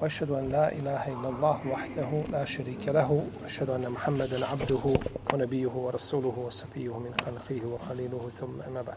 [0.00, 4.94] وأشهد أن لا إله إلا الله وحده لا شريك له وأشهد أن محمدا عبده
[5.34, 8.96] ونبيه ورسوله وصفيه من خلقه وخليله ثم أما بعد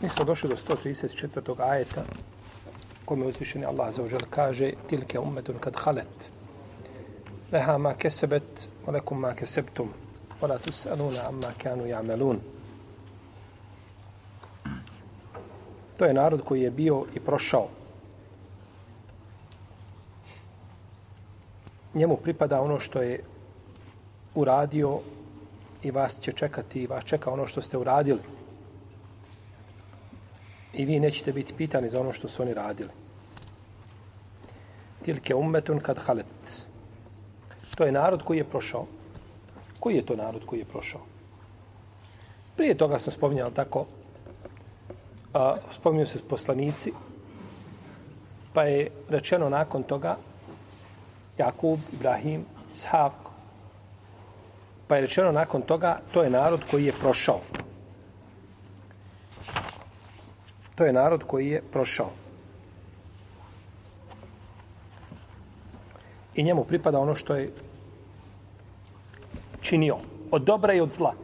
[0.00, 1.62] Mi smo došli do 134.
[1.62, 2.02] ajeta
[3.04, 6.30] kome uzvišeni Allah za ožel kaže tilke ummetun kad halet
[7.52, 9.88] leha ma kesebet olekum ma kesebtum
[10.40, 12.38] wala tus'aluna amma kanu ya'malun
[15.98, 17.68] To je narod koji je bio i prošao.
[21.94, 23.24] Njemu pripada ono što je
[24.34, 25.00] uradio
[25.82, 28.20] i vas će čekati i vas čeka ono što ste uradili.
[30.72, 32.90] I vi nećete biti pitani za ono što su oni radili.
[35.02, 36.66] Tilke ummetun kad halet.
[37.76, 38.86] To je narod koji je prošao.
[39.80, 41.00] Koji je to narod koji je prošao?
[42.56, 43.86] Prije toga smo spominjali tako,
[45.34, 46.92] a, spominju se poslanici,
[48.52, 50.16] pa je rečeno nakon toga
[51.40, 53.12] Jakub, Ibrahim, Ishak,
[54.86, 57.40] pa je rečeno nakon toga, to je narod koji je prošao.
[60.74, 62.10] To je narod koji je prošao.
[66.34, 67.52] I njemu pripada ono što je
[69.60, 69.96] činio.
[70.30, 71.14] Od dobra i od zla.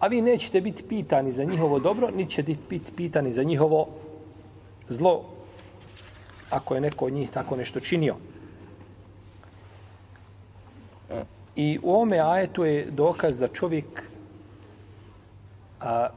[0.00, 3.88] A vi nećete biti pitani za njihovo dobro, ni ćete biti pitani za njihovo
[4.88, 5.24] zlo,
[6.50, 8.16] ako je neko od njih tako nešto činio.
[11.56, 14.02] I u ome ajetu je dokaz da čovjek
[15.80, 16.08] a,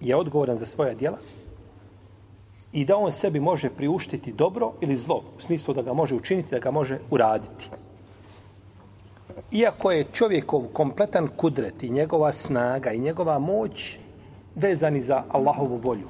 [0.00, 1.18] je odgovoran za svoja djela
[2.72, 6.50] i da on sebi može priuštiti dobro ili zlo, u smislu da ga može učiniti,
[6.50, 7.70] da ga može uraditi.
[9.50, 13.98] Iako je čovjekov kompletan kudret i njegova snaga i njegova moć
[14.54, 16.08] vezani za Allahovu volju,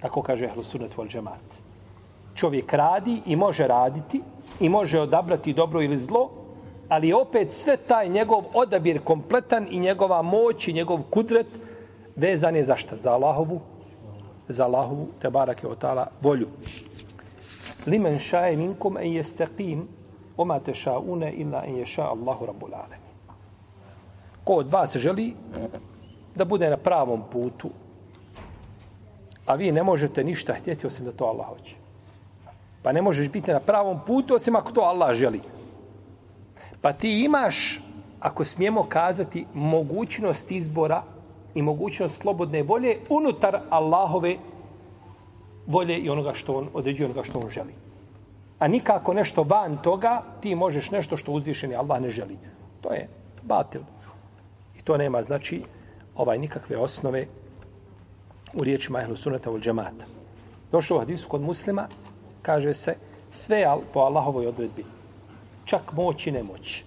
[0.00, 1.62] tako kaže Ahlusunet vol džemat.
[2.34, 4.22] Čovjek radi i može raditi
[4.60, 6.30] i može odabrati dobro ili zlo,
[6.88, 11.46] ali je opet sve taj njegov odabir kompletan i njegova moć i njegov kudret
[12.16, 12.96] vezan je za šta?
[12.96, 13.60] Za Allahovu,
[14.48, 16.48] za Allahovu, te barake od tala, volju.
[17.86, 19.86] Limen šaje minkum en jestaqim,
[20.36, 23.04] oma te šaune illa en ješa Allahu rabbul alemi.
[24.44, 25.34] Ko od vas želi
[26.34, 27.70] da bude na pravom putu,
[29.46, 31.74] a vi ne možete ništa htjeti osim da to Allah hoće.
[32.82, 35.40] Pa ne možeš biti na pravom putu osim ako to Allah želi.
[36.84, 37.80] Pa ti imaš,
[38.20, 41.02] ako smijemo kazati, mogućnost izbora
[41.54, 44.36] i mogućnost slobodne volje unutar Allahove
[45.66, 47.74] volje i onoga što on određuje, onoga što on želi.
[48.58, 52.36] A nikako nešto van toga, ti možeš nešto što uzvišeni Allah ne želi.
[52.82, 53.08] To je
[53.42, 53.80] batil.
[54.78, 55.62] I to nema, znači,
[56.16, 57.26] ovaj nikakve osnove
[58.54, 60.04] u riječima ehlu sunata ul džemata.
[60.72, 61.88] Došlo u hadisu kod muslima,
[62.42, 62.96] kaže se,
[63.30, 64.84] sve po Allahovoj odredbi
[65.64, 66.84] čak moć i nemoć.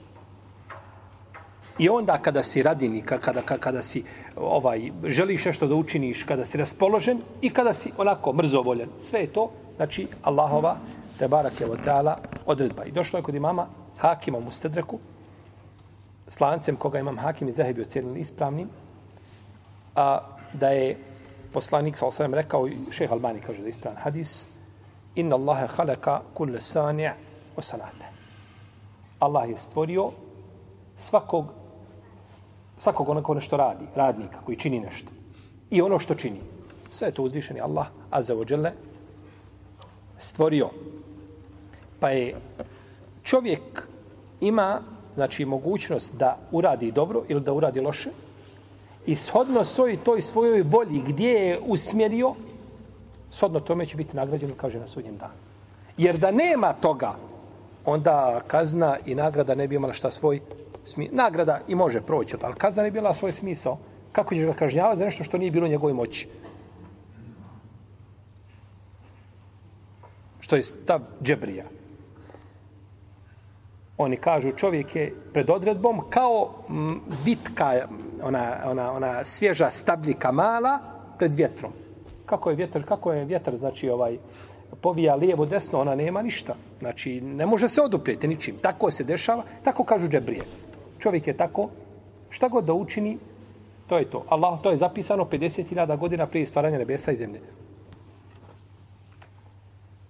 [1.79, 4.03] I onda kada si radini, kada, kada, kada si
[4.35, 9.33] ovaj, želiš nešto da učiniš, kada si raspoložen i kada si onako mrzovoljen, sve je
[9.33, 10.77] to, znači Allahova,
[11.19, 12.83] te barak je odala odredba.
[12.85, 13.67] I došlo je kod imama
[13.97, 14.99] Hakima u Stedreku,
[16.27, 18.69] s lancem koga imam Hakim i Zahebi ocjenili ispravnim,
[19.95, 20.19] a
[20.53, 20.97] da je
[21.53, 24.45] poslanik, sa osvijem, rekao, šeha Albani kaže da je ispravan hadis,
[25.15, 27.11] inna Allahe halaka kulle sani'
[27.55, 27.61] o.
[29.19, 30.09] Allah je stvorio
[30.97, 31.45] svakog
[32.77, 35.11] svakog onako nešto radi, radnika koji čini nešto.
[35.69, 36.39] I ono što čini.
[36.91, 38.71] Sve je to uzvišeni Allah, a za ođele,
[40.17, 40.69] stvorio.
[41.99, 42.35] Pa je
[43.23, 43.87] čovjek
[44.41, 44.81] ima
[45.15, 48.09] znači mogućnost da uradi dobro ili da uradi loše
[49.05, 52.33] i shodno svoj toj svojoj volji gdje je usmjerio
[53.31, 55.33] shodno tome će biti nagrađeno kaže na sudnjem danu.
[55.97, 57.15] Jer da nema toga
[57.87, 60.41] onda kazna i nagrada ne bi imala šta svoj
[60.83, 61.15] smisao.
[61.15, 63.77] Nagrada i može proći, ali kazna ne bi imala svoj smisao.
[64.11, 66.27] Kako ćeš ga kažnjavati za nešto što nije bilo u njegovoj moći?
[70.39, 71.65] Što je stav džebrija.
[73.97, 76.53] Oni kažu čovjek je pred odredbom kao
[77.25, 77.87] vitka,
[78.23, 80.79] ona, ona, ona svježa stabljika mala
[81.17, 81.71] pred vjetrom.
[82.25, 84.17] Kako je vjetar, kako je vjetar, znači ovaj,
[84.81, 86.55] povija lijevo, desno, ona nema ništa.
[86.79, 88.55] Znači, ne može se oduprijeti ničim.
[88.61, 90.41] Tako se dešava, tako kažu džebrije.
[90.99, 91.69] Čovjek je tako,
[92.29, 93.17] šta god da učini,
[93.87, 94.25] to je to.
[94.29, 97.41] Allah, to je zapisano 50.000 godina prije stvaranja nebesa i zemlje.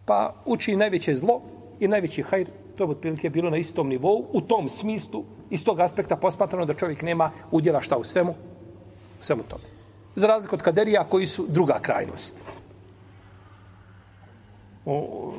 [0.05, 1.41] Pa uči najveće zlo
[1.79, 5.79] i najveći hajr, to je otprilike bilo na istom nivou, u tom smislu, iz tog
[5.79, 8.31] aspekta posmatrano da čovjek nema udjela šta u svemu,
[9.21, 9.63] u svemu tome.
[10.15, 12.43] Za razliku od kaderija koji su druga krajnost.
[14.87, 15.33] O,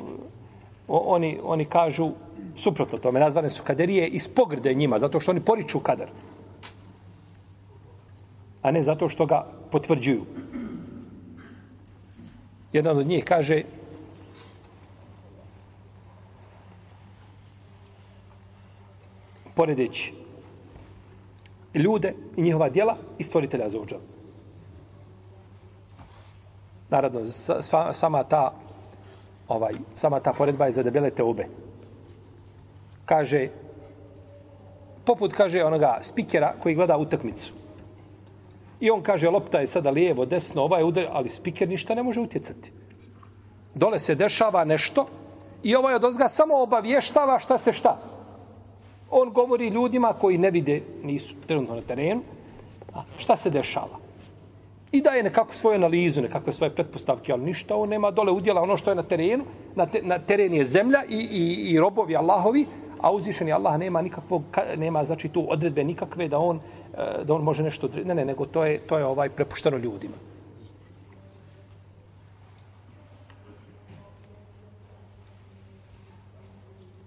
[0.87, 2.11] o, oni, oni kažu
[2.55, 6.09] suprotno tome, nazvane su kaderije iz pogrde njima, zato što oni poriču kader.
[8.61, 10.25] A ne zato što ga potvrđuju.
[12.73, 13.63] Jedan od njih kaže
[19.55, 20.13] poredeći
[21.73, 23.99] ljude i njihova djela i stvoritelja za uđel.
[26.89, 27.25] Naravno,
[27.93, 28.53] sama ta
[29.49, 31.47] ovaj, sama ta poredba je za debele teube.
[33.05, 33.47] Kaže,
[35.05, 37.53] poput kaže onoga spikera koji gleda utakmicu.
[38.79, 42.21] I on kaže, lopta je sada lijevo, desno, ovaj udar, ali spiker ništa ne može
[42.21, 42.71] utjecati.
[43.75, 45.07] Dole se dešava nešto
[45.63, 47.97] i ovaj od ozga samo obavještava šta se šta.
[49.11, 52.21] On govori ljudima koji ne vide, nisu trenutno na terenu,
[52.93, 54.08] a šta se dešava.
[54.91, 58.77] I daje nekakvu svoju analizu, nekakve svoje pretpostavke, ali ništa, on nema dole udjela ono
[58.77, 59.43] što je na terenu,
[59.75, 62.65] na, te, na teren je zemlja i, i, i robovi Allahovi,
[63.01, 64.43] a uzvišeni Allah nema nikakvog,
[64.77, 66.59] nema znači tu odredbe nikakve da on,
[66.97, 70.15] e, da on može nešto, ne, ne, nego to je, to je ovaj prepušteno ljudima.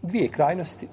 [0.02, 0.88] Dvije krajnosti,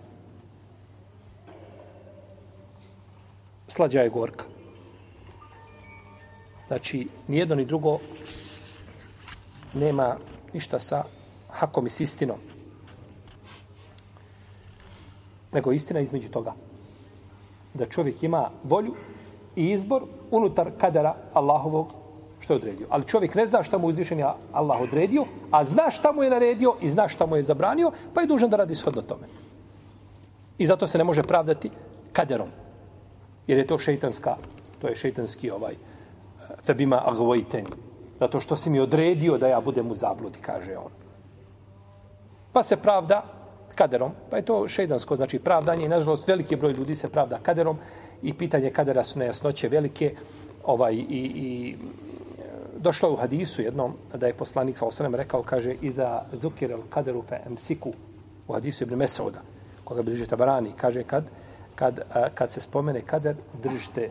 [3.68, 4.59] slađa je gorka.
[6.69, 7.98] Znači, nijedno ni drugo
[9.74, 10.16] nema
[10.54, 11.04] ništa sa
[11.50, 12.38] hakom i s istinom.
[15.51, 16.54] Nego istina između toga.
[17.74, 18.94] Da čovjek ima volju
[19.56, 21.94] i izbor unutar kadera Allahovog
[22.39, 22.88] što je odredio.
[22.89, 26.30] Ali čovjek ne zna šta mu uzvišen je Allah odredio, a zna šta mu je
[26.30, 29.27] naredio i zna šta mu je zabranio, pa je dužan da radi shodno tome.
[30.57, 31.69] I zato se ne može pravdati
[32.13, 32.50] kaderom
[33.48, 34.36] jer je to šeitanska,
[34.81, 35.75] to je šeitanski ovaj,
[36.63, 37.66] febima agvojten,
[38.19, 40.92] zato što si mi odredio da ja budem u zabludi, kaže on.
[42.54, 43.24] Pa se pravda
[43.75, 47.78] kaderom, pa je to šejdansko, znači pravdanje i nažalost veliki broj ljudi se pravda kaderom
[48.22, 50.16] i pitanje kadera su nejasnoće velike
[50.66, 51.75] ovaj, i, i
[52.78, 56.81] došlo u hadisu jednom da je poslanik sa osanem rekao, kaže i da zukir al
[56.90, 57.94] kaderu fe emsiku
[58.48, 59.42] u hadisu Ibn Mesauda,
[59.84, 61.24] koga bliže tabarani, kaže kad
[61.80, 64.10] kad, a, kad se spomene kader, držite,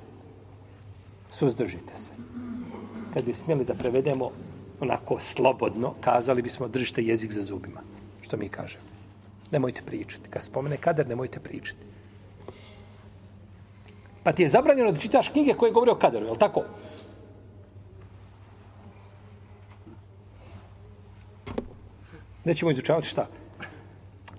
[1.31, 2.13] suzdržite se.
[3.19, 4.31] Kad bi smjeli da prevedemo
[4.81, 7.81] onako slobodno, kazali bismo držite jezik za zubima.
[8.23, 8.85] Što mi kažemo.
[9.51, 10.31] Nemojte pričati.
[10.31, 11.81] Kad spomene kader, nemojte pričati.
[14.23, 16.63] Pa ti je zabranjeno da čitaš knjige koje govore o kaderu, je li tako?
[22.45, 23.27] Nećemo izučavati šta?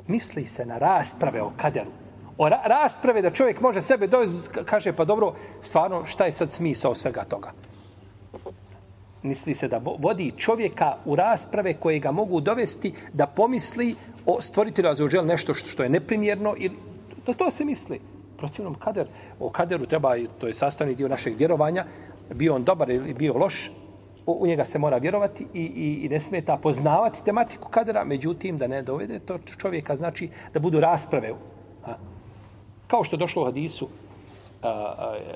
[0.08, 1.92] Misli se na rasprave o kaderu
[2.38, 6.52] o ra rasprave da čovjek može sebe dovesti, kaže pa dobro, stvarno šta je sad
[6.52, 7.52] smisao svega toga?
[9.24, 13.96] Misli se da vodi čovjeka u rasprave koje ga mogu dovesti da pomisli
[14.26, 16.76] o stvoritelju Azuđel nešto što, je neprimjerno ili
[17.26, 18.00] da to se misli.
[18.38, 19.08] Protivnom kader,
[19.40, 21.86] o kaderu treba, to je sastavni dio našeg vjerovanja,
[22.34, 23.72] bio on dobar ili bio loš,
[24.26, 28.68] u njega se mora vjerovati i, i, i ne smeta poznavati tematiku kadera, međutim da
[28.68, 31.34] ne dovede to čovjeka, znači da budu rasprave.
[31.86, 31.94] A,
[32.88, 33.88] Kao što došlo u hadisu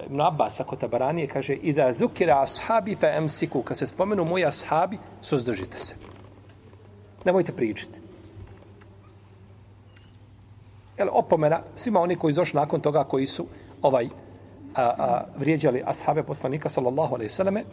[0.05, 4.25] Ibn uh, Abbas, ako tabaranije, kaže i da zukira ashabi fe emsiku, kad se spomenu
[4.25, 5.95] moji ashabi, suzdržite se.
[7.25, 7.99] Nemojte pričati.
[10.97, 13.45] Jel, opomena svima oni koji izošli nakon toga koji su
[13.81, 14.05] ovaj
[14.75, 17.63] a, a, vrijeđali ashabe poslanika sallallahu alaihi sallame,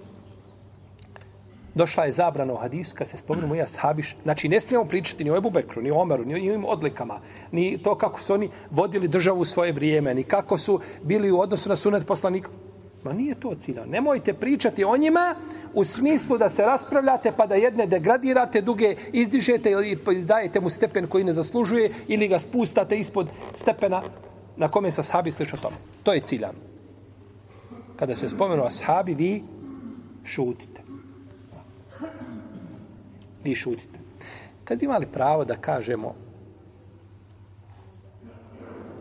[1.75, 4.03] došla je zabrana u hadisu kad se spomenu moji ashabi.
[4.23, 7.21] Znači, ne smijemo pričati ni o Ebu Bekru, ni o Omeru, ni o njim odlikama,
[7.53, 11.41] ni to kako su oni vodili državu u svoje vrijeme, ni kako su bili u
[11.41, 12.51] odnosu na sunet poslanika.
[13.05, 13.87] Ma nije to cilja.
[13.87, 15.35] Nemojte pričati o njima
[15.75, 21.07] u smislu da se raspravljate pa da jedne degradirate, duge izdižete ili izdajete mu stepen
[21.07, 24.03] koji ne zaslužuje ili ga spustate ispod stepena
[24.57, 25.77] na kome su ashabi slično tome.
[26.03, 26.55] To je ciljan.
[27.97, 29.43] Kada se spomenu ashabi, vi
[30.25, 30.70] šutite
[33.45, 33.99] vi šutite.
[34.65, 36.15] Kad bi imali pravo da kažemo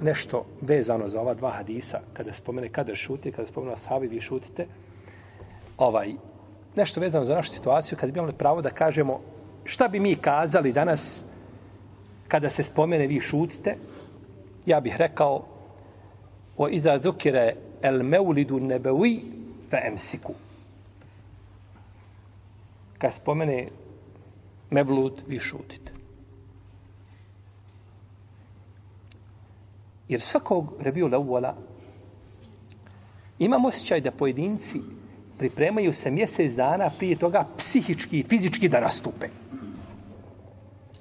[0.01, 4.67] nešto vezano za ova dva hadisa, kada spomene kada šuti, kada spomene ashabi, vi šutite,
[5.77, 6.13] ovaj,
[6.75, 9.19] nešto vezano za našu situaciju, kad bi imali pravo da kažemo
[9.63, 11.25] šta bi mi kazali danas
[12.27, 13.75] kada se spomene vi šutite,
[14.65, 15.45] ja bih rekao
[16.57, 19.23] o iza zukire el meulidu nebevi
[19.69, 20.33] fe emsiku.
[22.97, 23.67] Kad spomene
[24.69, 25.91] mevlud, vi šutite.
[30.07, 31.55] Jer svakog rebiju leuvala
[33.39, 34.79] imam osjećaj da pojedinci
[35.37, 39.27] pripremaju se mjesec dana prije toga psihički i fizički da nastupe.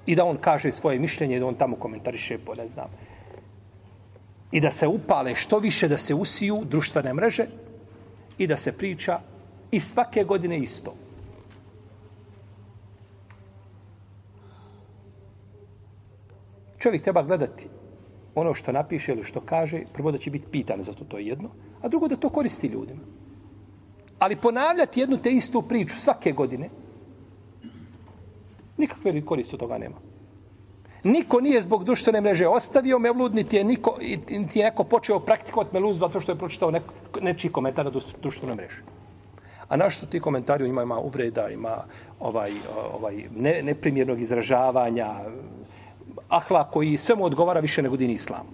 [0.05, 2.87] I da on kaže svoje mišljenje i da on tamo komentariše po ne znam.
[4.51, 7.45] I da se upale što više da se usiju društvene mreže
[8.37, 9.19] i da se priča
[9.71, 10.95] i svake godine isto.
[16.79, 17.67] Čovjek treba gledati
[18.35, 21.27] ono što napiše ili što kaže, prvo da će biti pitan za to, to je
[21.27, 21.49] jedno,
[21.81, 23.01] a drugo da to koristi ljudima.
[24.19, 26.69] Ali ponavljati jednu te istu priču svake godine,
[28.77, 29.95] nikakve koristi toga nema.
[31.03, 33.97] Niko nije zbog društvene mreže ostavio Mevlud, niti je, niko,
[34.29, 38.55] niti je neko počeo praktikovati Mevlud zato što je pročitao neko, nečiji komentar na društvenoj
[38.55, 38.81] mreži.
[39.67, 41.83] A naš su ti komentari ima, ima uvreda, ima
[42.19, 42.51] ovaj,
[42.93, 45.13] ovaj ne, neprimjernog izražavanja,
[46.27, 48.45] ahla koji svemu odgovara više nego din islam.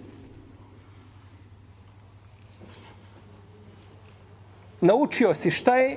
[4.80, 5.96] naučio si šta je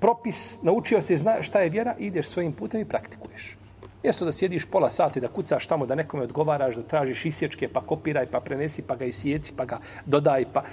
[0.00, 3.56] propis, naučio si šta je vjera, ideš svojim putem i praktikuješ.
[4.02, 7.80] Mjesto da sjediš pola sati, da kucaš tamo, da nekome odgovaraš, da tražiš isječke, pa
[7.80, 10.64] kopiraj, pa prenesi, pa ga isjeci, pa ga dodaj, pa...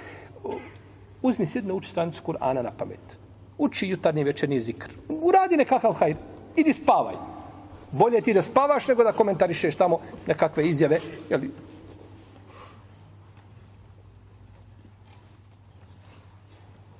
[1.22, 3.18] Uzmi sjedi, nauči stranicu Kur'ana na pamet.
[3.58, 4.88] Uči jutarnji večerni zikr.
[5.08, 6.16] Uradi nekakav hajr.
[6.56, 7.14] Idi spavaj.
[7.92, 10.98] Bolje ti da spavaš nego da komentarišeš tamo nekakve izjave.
[11.30, 11.40] Jel,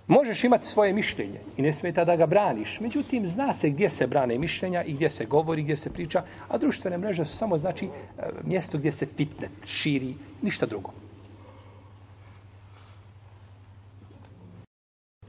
[0.08, 2.80] Možeš imati svoje mišljenje i ne smeta da ga braniš.
[2.80, 6.58] Međutim, zna se gdje se brane mišljenja i gdje se govori, gdje se priča, a
[6.58, 10.90] društvene mreže su samo znači e, mjesto gdje se fitnet širi, ništa drugo.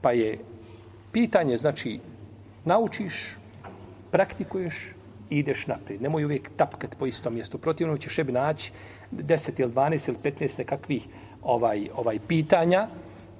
[0.01, 0.39] Pa je
[1.11, 1.99] pitanje, znači,
[2.65, 3.35] naučiš,
[4.11, 4.93] praktikuješ
[5.29, 6.01] i ideš naprijed.
[6.01, 7.57] Nemoj uvijek tapkat po istom mjestu.
[7.57, 8.71] Protivno ćeš sebi naći
[9.11, 11.03] 10 ili 12 ili 15 nekakvih
[11.43, 12.87] ovaj, ovaj pitanja,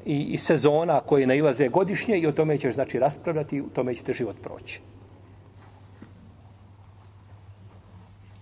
[0.05, 3.95] i, i sezona koje nailaze godišnje i o tome ćeš znači raspravljati i o tome
[3.95, 4.81] ćete život proći.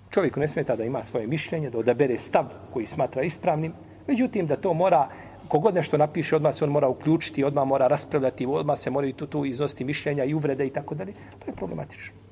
[0.10, 3.74] Čovjek ne smeta da ima svoje mišljenje, da odabere stav koji smatra ispravnim,
[4.08, 5.10] međutim da to mora,
[5.48, 9.28] kogod nešto napiše, odmah se on mora uključiti, odmah mora raspravljati, odmah se moraju tu,
[9.28, 11.14] tu iznosti mišljenja i uvrede i tako dalje.
[11.14, 12.27] To je problematično.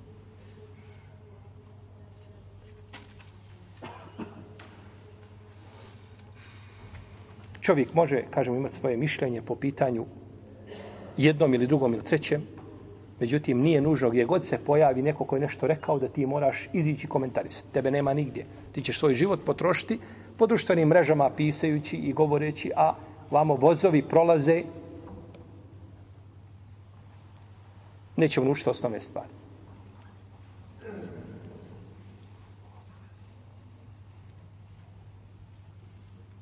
[7.65, 10.05] Čovjek može, kažemo, imati svoje mišljenje po pitanju
[11.17, 12.43] jednom ili drugom ili trećem,
[13.19, 16.69] međutim, nije nužno gdje god se pojavi neko ko je nešto rekao da ti moraš
[16.73, 17.73] izići komentarisati.
[17.73, 18.45] Tebe nema nigdje.
[18.71, 19.99] Ti ćeš svoj život potrošiti
[20.37, 22.93] po društvenim mrežama pisajući i govoreći, a
[23.31, 24.63] vamo vozovi prolaze,
[28.15, 29.29] nećemo naučiti osnovne stvari.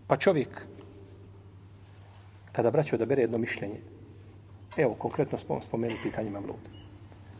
[0.07, 0.72] Pa čovjek
[2.53, 3.79] kada braćo odabere jedno mišljenje,
[4.77, 6.69] evo, konkretno spomenu pitanje Mamluda.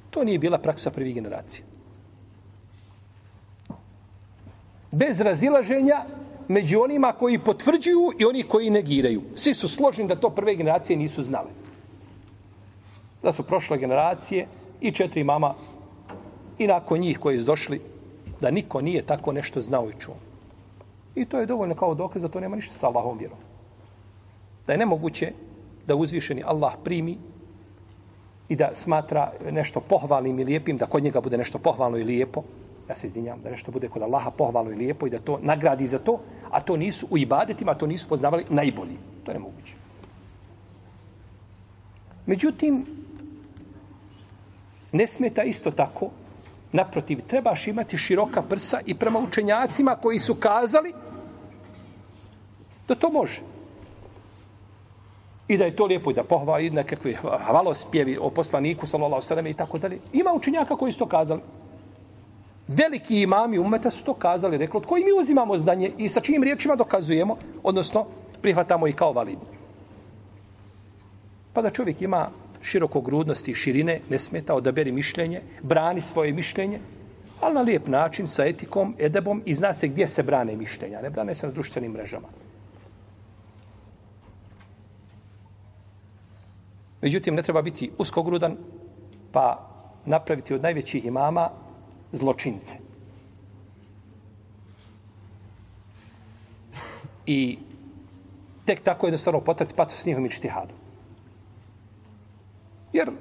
[0.10, 1.66] To nije bila praksa prvi generacije.
[4.92, 6.06] Bez razilaženja
[6.48, 9.22] među onima koji potvrđuju i oni koji negiraju.
[9.36, 11.50] Svi su složni da to prve generacije nisu znale.
[13.24, 14.48] Da su prošle generacije
[14.82, 15.54] i četiri mama
[16.58, 17.82] i nakon njih koji su došli
[18.42, 20.16] da niko nije tako nešto znao i čuo.
[21.16, 23.38] I to je dovoljno kao dokaz da to nema ništa sa Allahom vjerom
[24.68, 25.32] da je nemoguće
[25.88, 27.18] da uzvišeni Allah primi
[28.50, 32.44] i da smatra nešto pohvalnim i lijepim, da kod njega bude nešto pohvalno i lijepo,
[32.90, 35.88] ja se izvinjam, da nešto bude kod Allaha pohvalno i lijepo i da to nagradi
[35.88, 36.20] za to,
[36.52, 38.98] a to nisu u ibadetima, to nisu poznavali najbolji.
[39.24, 39.74] To je nemoguće.
[42.26, 42.86] Međutim,
[44.92, 46.10] ne smeta isto tako,
[46.72, 50.94] naprotiv, trebaš imati široka prsa i prema učenjacima koji su kazali
[52.88, 53.53] da to može.
[55.54, 59.48] I da je to lijepo i da pohva i nekakvi hvalospjevi o poslaniku, sallallahu sallam
[59.48, 59.98] i tako dalje.
[60.14, 61.42] Ima učenjaka koji su to kazali.
[62.68, 66.44] Veliki imami umeta su to kazali, rekli, od koji mi uzimamo zdanje i sa čijim
[66.44, 68.06] riječima dokazujemo, odnosno
[68.42, 69.46] prihvatamo i kao validno.
[71.54, 72.30] Pa da čovjek ima
[72.62, 76.80] širokogrudnosti i širine, ne smeta, odaberi mišljenje, brani svoje mišljenje,
[77.42, 81.02] ali na lijep način, sa etikom, edebom i zna se gdje se brane mišljenja.
[81.02, 82.28] Ne brane se na društvenim mrežama.
[87.04, 88.58] Međutim, ne treba biti uskogrudan,
[89.32, 89.70] pa
[90.06, 91.50] napraviti od najvećih imama
[92.12, 92.76] zločince.
[97.26, 97.58] I
[98.66, 100.78] tek tako jednostavno potrati pato s njihovim ištihadom.
[102.94, 103.12] Jer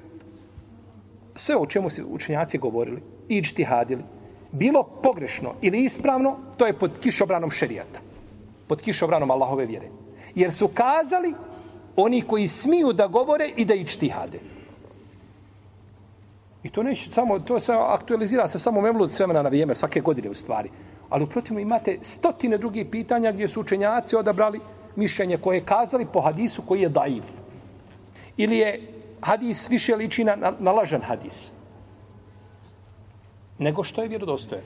[1.35, 4.03] sve o čemu su učenjaci govorili i ištihadili,
[4.51, 7.99] bilo pogrešno ili ispravno, to je pod kišobranom šerijata.
[8.67, 9.89] Pod kišobranom Allahove vjere.
[10.35, 11.33] Jer su kazali
[11.95, 14.39] oni koji smiju da govore i da ičtihade.
[16.63, 20.01] I to neće samo, to se aktualizira se samo memlud s vremena na vrijeme, svake
[20.01, 20.69] godine u stvari.
[21.09, 24.59] Ali uprotivno imate stotine drugih pitanja gdje su učenjaci odabrali
[24.95, 27.23] mišljenje koje je kazali po hadisu koji je daiv.
[28.37, 28.81] Ili je
[29.21, 31.51] hadis više liči na, na, na lažan hadis.
[33.59, 34.63] Nego što je vjerodostoje.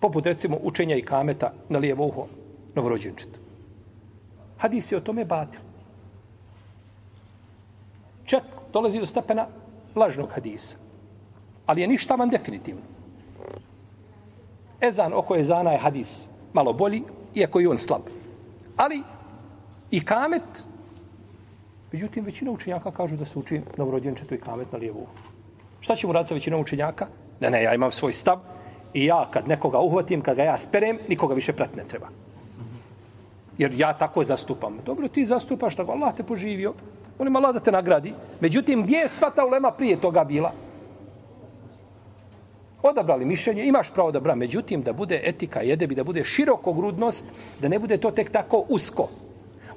[0.00, 2.26] Poput recimo učenja i kameta na lijevo uho
[2.74, 3.43] novorođenčetu.
[4.64, 5.60] Hadis je o tome batil.
[8.24, 8.42] Čak
[8.72, 9.44] dolazi do stepena
[9.94, 10.76] lažnog hadisa.
[11.66, 12.80] Ali je ništa van definitivno.
[14.80, 17.02] Ezan oko ezana je hadis malo bolji,
[17.34, 18.08] iako je on slab.
[18.76, 19.02] Ali
[19.90, 20.64] i kamet,
[21.92, 25.06] međutim, većina učenjaka kažu da se uči novorođenčetu i kamet na lijevu.
[25.80, 27.06] Šta ćemo raditi sa većinom učenjaka?
[27.40, 28.40] Ne, ne, ja imam svoj stav
[28.94, 32.23] i ja kad nekoga uhvatim, kad ga ja sperem, nikoga više prat ne treba.
[33.58, 34.78] Jer ja tako zastupam.
[34.86, 36.74] Dobro, ti zastupaš tako, Allah te poživio,
[37.18, 38.14] on ima Allah da te nagradi.
[38.40, 40.52] Međutim, gdje je sva ta ulema prije toga bila?
[42.88, 47.26] odabrali mišljenje, imaš pravo da bra, međutim da bude etika jedebi, da bude široko grudnost,
[47.60, 49.08] da ne bude to tek tako usko.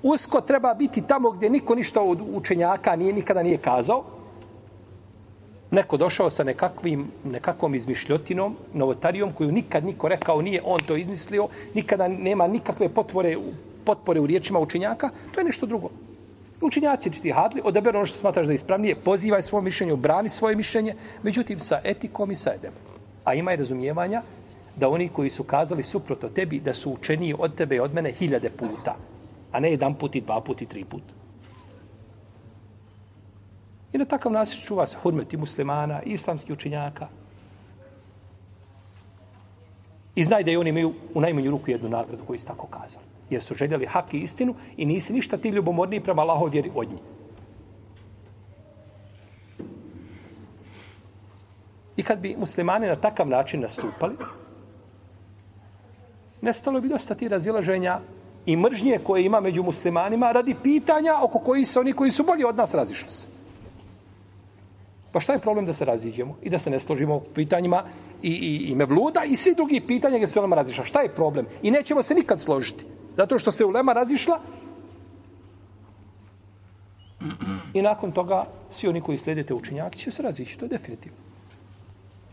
[0.04, 4.04] Usko treba biti tamo gdje niko ništa od učenjaka nije nikada nije kazao.
[5.72, 11.48] Neko došao sa nekakvim, nekakvom izmišljotinom, novotarijom, koju nikad niko rekao nije on to izmislio,
[11.74, 13.38] nikada nema nikakve potvore,
[13.88, 15.90] potpore u riječima učenjaka, to je nešto drugo.
[16.62, 20.56] Učenjaci ti hadli, odaberu ono što smatraš da je ispravnije, pozivaj svoje mišljenje, brani svoje
[20.56, 22.74] mišljenje, međutim sa etikom i sa edem.
[23.24, 24.22] A ima i razumijevanja
[24.76, 28.12] da oni koji su kazali suprotno tebi, da su učeniji od tebe i od mene
[28.12, 28.96] hiljade puta,
[29.52, 31.04] a ne jedan put i dva put i tri put.
[33.94, 37.08] I na takav nas čuva se hurmeti muslimana, islamski učenjaka.
[40.16, 43.07] I znaj da i oni imaju u najmanju ruku jednu nagradu koju su tako kazali.
[43.30, 46.92] Jer su željeli hak i istinu i nisi ništa ti ljubomorniji prema Allahov vjeri od
[46.92, 47.00] njih.
[51.98, 54.16] I kad bi muslimani na takav način nastupali,
[56.42, 58.00] nestalo bi dosta ti razilaženja
[58.46, 62.44] i mržnje koje ima među muslimanima radi pitanja oko koji se oni koji su bolji
[62.44, 63.28] od nas razišli se.
[65.12, 67.84] Pa šta je problem da se raziđemo i da se ne složimo u pitanjima
[68.22, 70.86] i, i, i mevluda i svi drugi pitanja gdje se ulema razišla?
[70.86, 71.46] Šta je problem?
[71.62, 72.86] I nećemo se nikad složiti.
[73.18, 74.40] Zato što se ulema razišla
[77.74, 80.58] i nakon toga svi oni koji slijedite učinjaki će se razići.
[80.60, 81.18] To je definitivno.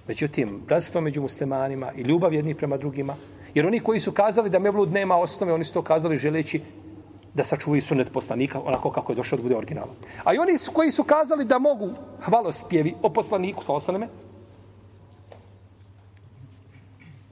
[0.09, 3.17] Međutim, bratstvo među muslimanima i ljubav jedni prema drugima,
[3.55, 6.61] jer oni koji su kazali da mevlud nema osnove, oni su to kazali želeći
[7.35, 9.97] da sačuvaju sunet poslanika onako kako je došao da bude originalan.
[10.25, 14.09] A i oni su, koji su kazali da mogu hvalospjevi o poslaniku, sa osaleme,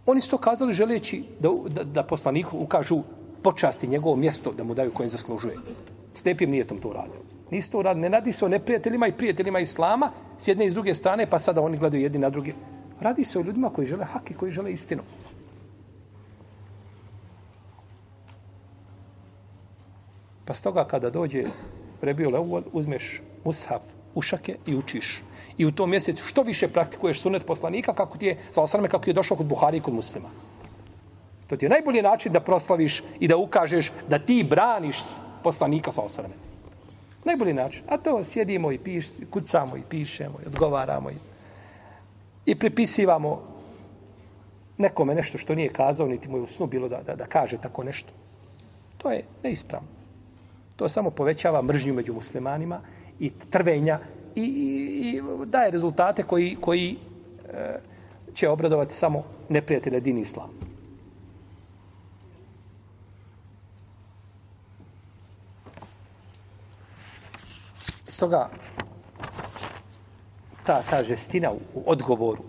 [0.07, 3.03] oni su to kazali želeći da, da, da poslaniku ukažu
[3.43, 5.57] počasti njegovo mjesto da mu daju koje zaslužuje.
[6.15, 7.21] S lijepim nijetom to uradio.
[7.51, 10.75] Nisi to uradio, Ne radi se o neprijateljima i prijateljima Islama s jedne i s
[10.75, 12.53] druge strane, pa sada oni gledaju jedni na druge.
[13.01, 15.03] Radi se o ljudima koji žele hak i koji žele istinu.
[20.45, 21.45] Pa stoga kada dođe
[22.01, 23.83] prebio leuvod, uzmeš mushaf,
[24.15, 25.23] ušake i učiš.
[25.59, 29.05] I u tom mjesecu što više praktikuješ sunet poslanika kako ti je, sa osrame, kako
[29.05, 30.29] ti je došao kod Buhari i kod muslima.
[31.53, 35.03] To ti je najbolji način da proslaviš i da ukažeš da ti braniš
[35.43, 36.35] poslanika sa osvrame.
[37.25, 37.83] Najbolji način.
[37.89, 41.15] A to sjedimo i piš, kucamo i pišemo i odgovaramo i,
[42.47, 43.43] i pripisivamo
[44.79, 47.59] nekome nešto što nije kazao, niti mu je u snu bilo da, da, da kaže
[47.59, 48.13] tako nešto.
[48.99, 49.89] To je neispravno.
[50.77, 52.81] To samo povećava mržnju među muslimanima
[53.21, 53.99] i trvenja
[54.35, 56.97] i, i, i daje rezultate koji, koji
[57.53, 57.79] e,
[58.35, 60.72] će obradovati samo neprijatelje din islama.
[68.23, 68.49] Stoga
[70.67, 72.43] ta, ta žestina u, u odgovoru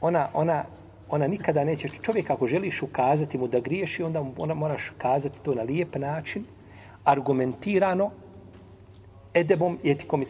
[0.00, 0.64] ona, ona,
[1.10, 5.54] ona nikada neće čovjek ako želiš ukazati mu da griješi onda ona moraš kazati to
[5.54, 6.44] na lijep način
[7.04, 8.10] argumentirano
[9.34, 10.24] edebom i etikom.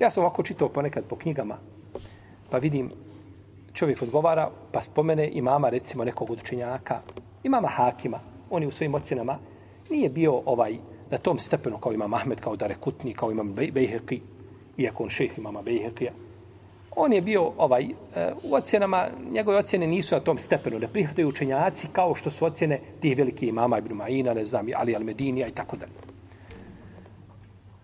[0.00, 1.56] Ja sam ovako čitao ponekad po knjigama
[2.50, 2.90] pa vidim
[3.72, 7.00] čovjek odgovara pa spomene imama recimo nekog učenjaka
[7.42, 9.38] imama Hakima oni u svojim ocjenama
[9.92, 10.76] nije bio ovaj
[11.10, 14.20] na tom stepenu kao ima Ahmed, kao Dare Kutni, kao imam Bejheqi,
[14.76, 16.10] iako on šeh imama Bejheqija.
[16.96, 21.28] On je bio ovaj, eh, u ocjenama, njegove ocjene nisu na tom stepenu, ne prihvataju
[21.28, 25.54] učenjaci kao što su ocjene tih velikih imama, Ibn Ma'ina, ne znam, Ali Al-Medinija i
[25.54, 25.92] tako dalje.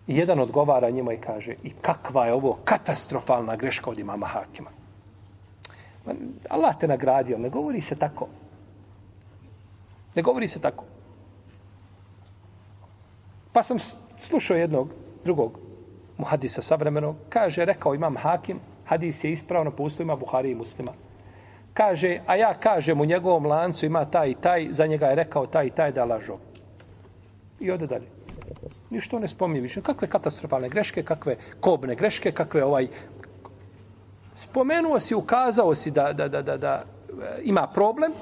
[0.07, 4.69] I jedan odgovara njima i kaže, i kakva je ovo katastrofalna greška od imama Hakima.
[6.49, 8.27] Allah te nagradio, ne govori se tako.
[10.15, 10.83] Ne govori se tako.
[13.53, 13.77] Pa sam
[14.17, 14.89] slušao jednog
[15.23, 15.59] drugog
[16.17, 20.91] muhadisa savremenog, kaže, rekao imam Hakim, hadis je ispravno po uslovima Buhari i muslima.
[21.73, 25.45] Kaže, a ja kažem u njegovom lancu ima taj i taj, za njega je rekao
[25.45, 26.37] taj i taj da lažo.
[27.59, 28.07] I ode dalje.
[28.89, 29.81] Ništo ne spominje više.
[29.81, 32.87] Kakve katastrofalne greške, kakve kobne greške, kakve ovaj...
[34.35, 38.13] Spomenuo si, ukazao si da, da, da, da, da e, ima problem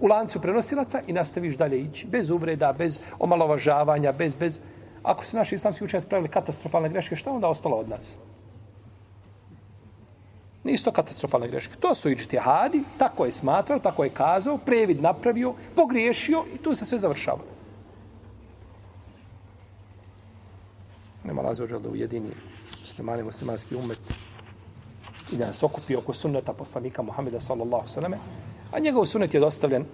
[0.00, 2.06] u lancu prenosilaca i nastaviš dalje ići.
[2.06, 4.60] Bez uvreda, bez omalovažavanja, bez, bez...
[5.02, 8.18] Ako su naši islamski učenjaci pravili katastrofalne greške, šta onda ostalo od nas?
[10.64, 11.74] Nisu to katastrofalne greške.
[11.80, 16.86] To su iđtihadi, tako je smatrao, tako je kazao, previd napravio, pogriješio i tu se
[16.86, 17.40] sve završava.
[21.24, 22.30] Nema razvođa da ujedini
[22.80, 23.98] muslimani, muslimanski umet
[25.32, 28.18] i da nas okupi oko sunneta poslanika Muhammeda sallallahu sallame,
[28.74, 29.84] a njegov sunet je dostavljen,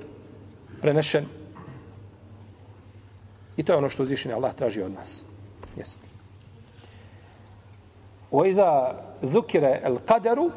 [0.80, 1.26] prenešen
[3.56, 5.24] i to je ono što uzvišenje Allah traži od nas.
[5.76, 6.06] Jeste.
[8.46, 10.50] iza zukire el kaderu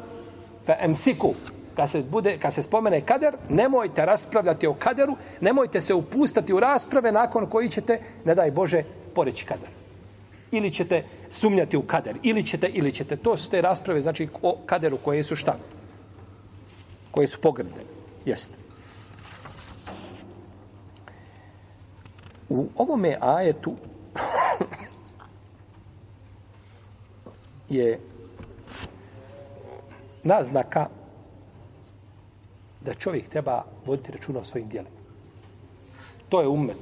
[0.66, 1.34] fa emsiku.
[1.76, 6.60] Kad se, bude, kad se spomene kader, nemojte raspravljati o kaderu, nemojte se upustati u
[6.60, 8.82] rasprave nakon koji ćete, ne daj Bože,
[9.14, 9.68] poreći kader.
[10.50, 13.16] Ili ćete sumnjati u kader, ili ćete, ili ćete.
[13.16, 15.56] To su te rasprave, znači, o kaderu koje su šta?
[17.10, 17.93] Koje su pogrdne.
[18.24, 18.54] Jeste.
[22.48, 23.74] U ovome ajetu
[27.68, 28.00] je
[30.22, 30.86] naznaka
[32.80, 34.96] da čovjek treba voditi računa o svojim dijelima.
[36.28, 36.76] To je umet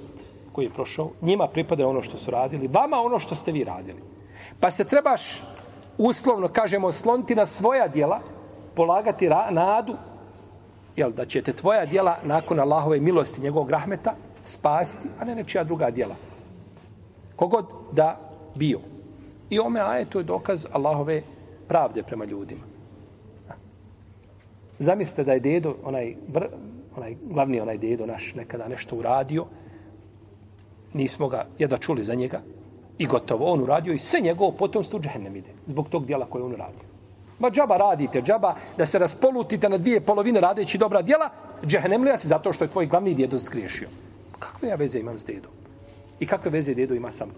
[0.53, 1.11] koji je prošao.
[1.21, 4.03] Njima pripada ono što su radili, vama ono što ste vi radili.
[4.61, 5.43] Pa se trebaš
[5.99, 8.21] uslovno, kažemo, sloniti na svoja dijela,
[8.75, 9.97] polagati nadu,
[10.97, 15.91] jel, da ćete tvoja dijela nakon Allahove milosti, njegovog rahmeta, spasti, a ne nečija druga
[15.91, 16.15] dijela.
[17.37, 18.19] Kogod da
[18.55, 18.81] bio.
[19.51, 21.23] I ome aje, to je dokaz Allahove
[21.69, 22.61] pravde prema ljudima.
[24.79, 26.47] Zamislite da je dedo, onaj, vr,
[26.97, 29.47] onaj glavni onaj dedo naš, nekada nešto uradio,
[30.95, 32.41] nismo ga jedva čuli za njega,
[32.99, 36.53] i gotovo, on uradio i sve njegovo potomstvo džehennem ide, zbog tog dijela koje on
[36.53, 36.92] uradio.
[37.39, 41.31] Ma džaba radite, džaba da se raspolutite na dvije polovine radeći dobra djela,
[41.67, 43.89] džehennemlija si zato što je tvoj glavni djedo zgriješio.
[44.39, 45.53] Kakve ja veze imam s dedom?
[46.21, 47.37] I kakve veze dedo ima sa mnom?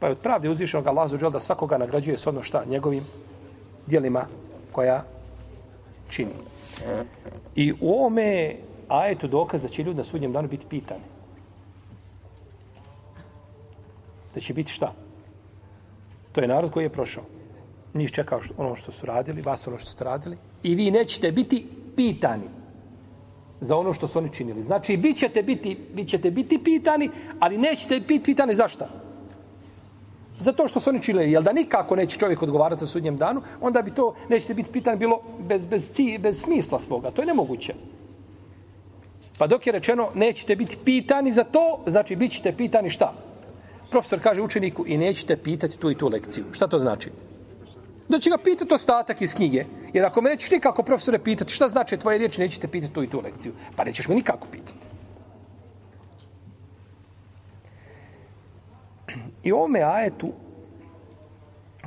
[0.00, 3.04] Pa je od pravde uzvišenog Allah za da svakoga nagrađuje s ono šta njegovim
[3.86, 4.26] dijelima
[4.72, 5.04] koja
[6.08, 6.30] čini.
[7.54, 8.56] I u ovome
[8.88, 11.04] ajetu dokaz da će ljudi na sudnjem danu biti pitani.
[14.34, 14.92] Da će biti šta?
[16.32, 17.24] To je narod koji je prošao.
[17.94, 20.36] Njih čekao ono što su radili, vas ono što ste radili.
[20.62, 21.66] I vi nećete biti
[21.96, 22.48] pitani
[23.60, 24.62] za ono što su oni činili.
[24.62, 28.88] Znači, vi ćete biti, vi ćete biti pitani, ali nećete biti pitani za šta?
[30.40, 31.32] Zato što su oni činili.
[31.32, 34.98] Jel da nikako neće čovjek odgovarati na sudnjem danu, onda bi to, nećete biti pitani
[34.98, 37.10] bilo bez, bez, ci, bez smisla svoga.
[37.10, 37.74] To je nemoguće.
[39.38, 43.12] Pa dok je rečeno, nećete biti pitani za to, znači bit ćete pitani šta?
[43.90, 46.44] Profesor kaže učeniku i nećete pitati tu i tu lekciju.
[46.52, 47.10] Šta to znači?
[48.08, 49.64] Da će ga pitati ostatak iz knjige.
[49.92, 53.10] Jer ako me nećeš nikako profesore pitati šta znači tvoje riječi, nećete pitati tu i
[53.10, 53.52] tu lekciju.
[53.76, 54.86] Pa nećeš me nikako pitati.
[59.42, 60.32] I ovome ajetu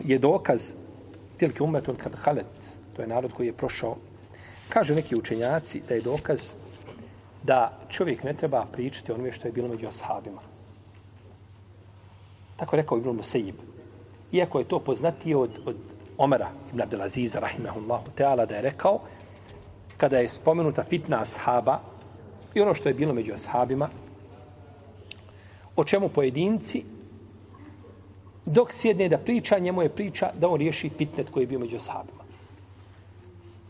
[0.04, 0.72] je dokaz
[1.38, 3.98] tilke umetun kad halet, to je narod koji je prošao,
[4.70, 6.52] kaže neki učenjaci da je dokaz
[7.44, 10.53] da čovjek ne treba pričati onome što je bilo među ashabima.
[12.64, 13.56] Tako rekao Ibn Musayyib.
[14.32, 15.76] Iako je to poznatije od, od
[16.18, 19.00] Omera ibn Abdelaziza, rahimahullahu teala, da je rekao,
[19.98, 21.80] kada je spomenuta fitna ashaba
[22.54, 23.90] i ono što je bilo među ashabima,
[25.76, 26.84] o čemu pojedinci
[28.46, 31.76] dok sjedne da priča, njemu je priča da on riješi fitnet koji je bio među
[31.76, 32.24] ashabima.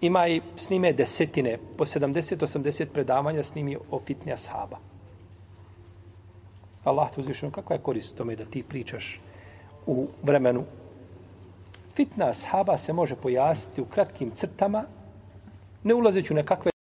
[0.01, 3.53] Ima i s desetine, po 70-80 predavanja s
[3.91, 4.92] o fitne ashaba.
[6.83, 9.19] Allah te uzvišeno, kakva je korist tome da ti pričaš
[9.85, 10.63] u vremenu?
[11.95, 14.83] Fitna ashaba se može pojasniti u kratkim crtama,
[15.83, 16.72] ne ulazeći u nekakve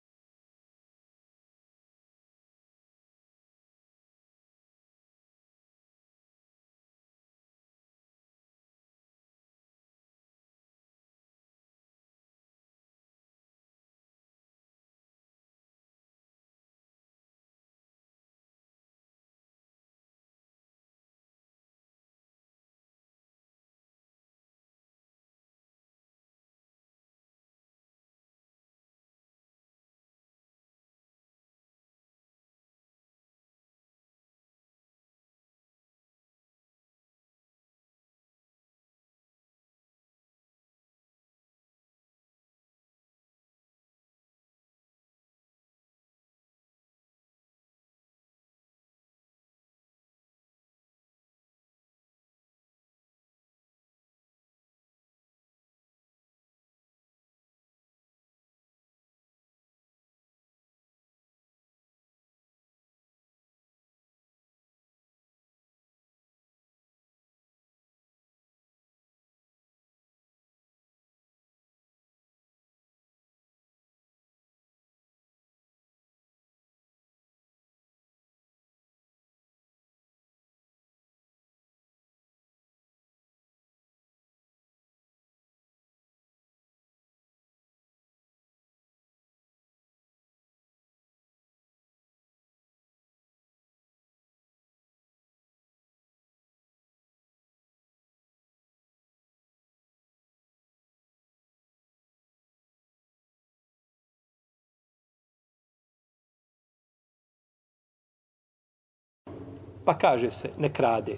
[109.84, 111.16] Pa kaže se, ne krade,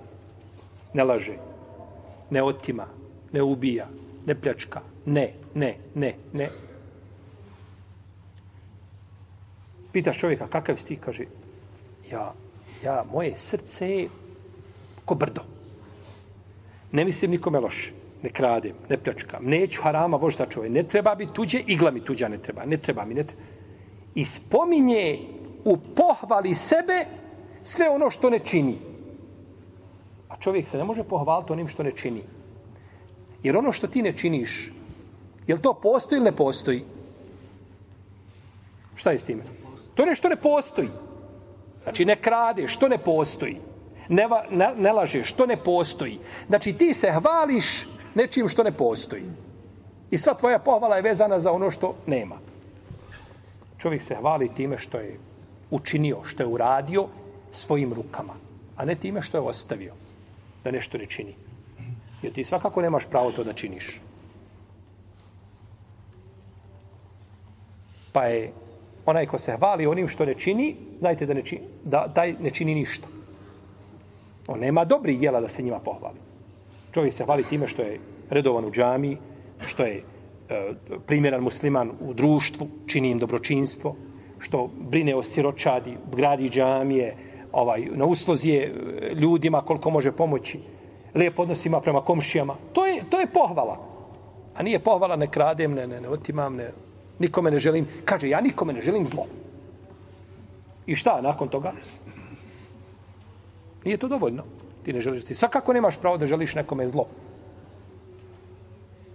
[0.95, 1.37] ne laže,
[2.31, 2.87] ne otima,
[3.33, 3.87] ne ubija,
[4.27, 6.49] ne pljačka, ne, ne, ne, ne.
[9.93, 10.97] Pitaš čovjeka, kakav si ti?
[10.97, 11.25] Kaže,
[12.11, 12.33] ja,
[12.85, 14.09] ja, moje srce je
[15.05, 15.43] ko brdo.
[16.93, 17.93] Ne mislim nikome loše.
[18.23, 19.45] Ne kradem, ne pljačkam.
[19.45, 20.73] Neću harama, Bože čovjek.
[20.73, 22.65] Ne treba bi tuđe, igla mi tuđa ne treba.
[22.65, 23.43] Ne treba mi, ne treba.
[24.15, 25.19] I spominje
[25.65, 27.05] u pohvali sebe
[27.65, 28.79] sve ono što ne čini.
[30.29, 32.23] A čovjek se ne može pohvaliti onim što ne čini.
[33.43, 34.73] Jer ono što ti ne činiš,
[35.47, 36.85] je to postoji ili ne postoji?
[38.95, 39.43] Šta je s time?
[39.95, 40.89] To je nešto ne postoji.
[41.83, 43.57] Znači, ne krade, što ne postoji.
[44.09, 46.19] Ne, va, ne, ne laže, što ne postoji.
[46.49, 49.23] Znači, ti se hvališ nečim što ne postoji.
[50.11, 52.37] I sva tvoja pohvala je vezana za ono što nema.
[53.79, 55.19] Čovjek se hvali time što je
[55.71, 57.09] učinio, što je uradio
[57.57, 58.35] svojim rukama,
[58.77, 59.93] a ne time što je ostavio
[60.65, 61.35] da nešto ne čini.
[62.23, 64.01] Jer ti svakako nemaš pravo to da činiš.
[68.13, 68.53] Pa je
[69.07, 72.51] onaj ko se hvali onim što ne čini, znajte da, ne čini, da taj ne
[72.51, 73.09] čini ništa.
[74.47, 76.19] On nema dobrih djela da se njima pohvali.
[76.93, 79.17] Čovjek se hvali time što je redovan u džami,
[79.67, 80.73] što je e,
[81.07, 83.97] primjeran musliman u društvu, čini im dobročinstvo,
[84.39, 87.17] što brine o siročadi, gradi džamije,
[87.55, 90.61] ovaj, na uslozi je e, ljudima koliko može pomoći,
[91.15, 92.57] lijep odnosima prema komšijama.
[92.73, 93.79] To je, to je pohvala.
[94.57, 96.71] A nije pohvala, ne kradem, ne, ne, ne otimam, ne,
[97.19, 97.87] nikome ne želim.
[98.05, 99.27] Kaže, ja nikome ne želim zlo.
[100.87, 101.73] I šta nakon toga?
[103.85, 104.43] Nije to dovoljno.
[104.83, 105.25] Ti ne želiš.
[105.25, 107.07] Ti svakako nemaš pravo da želiš nekome zlo.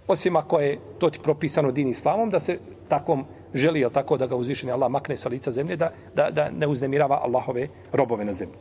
[0.08, 4.27] Osim ako je to ti propisano din islamom, da se takvom želi, jel tako, da
[4.27, 8.33] ga uzvišeni Allah makne sa lica zemlje, da, da, da ne uznemirava Allahove robove na
[8.33, 8.57] zemlji.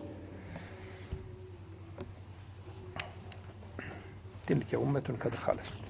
[4.46, 5.84] Tilke umetun kada haleft.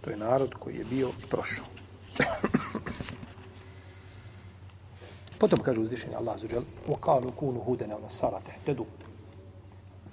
[0.00, 1.64] To je narod koji je bio i prošao.
[5.38, 8.86] Potom kaže uzvišeni Allah zuđel, وَقَالُوا كُونُ هُدَنَا وَنَسَارَ تَهْتَدُوا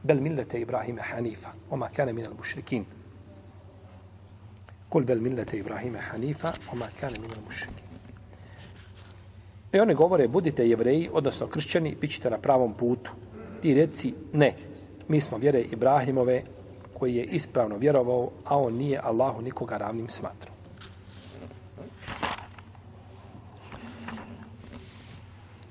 [0.04, 2.86] بَلْ مِلَّةَ إِبْرَاهِمَ حَنِيفًا وَمَا كَانَ مِنَ الْمُشْرِكِينَ
[4.94, 7.87] Kul bel millete Ibrahima Hanifa, oma kane minal mušriki.
[9.73, 13.11] E, I one govore, budite jevreji, odnosno kršćani, bit ćete na pravom putu.
[13.63, 14.55] Ti reci, ne,
[15.09, 16.43] mi smo vjere Ibrahimove,
[16.99, 20.55] koji je ispravno vjerovao, a on nije Allahu nikoga ravnim smatrao.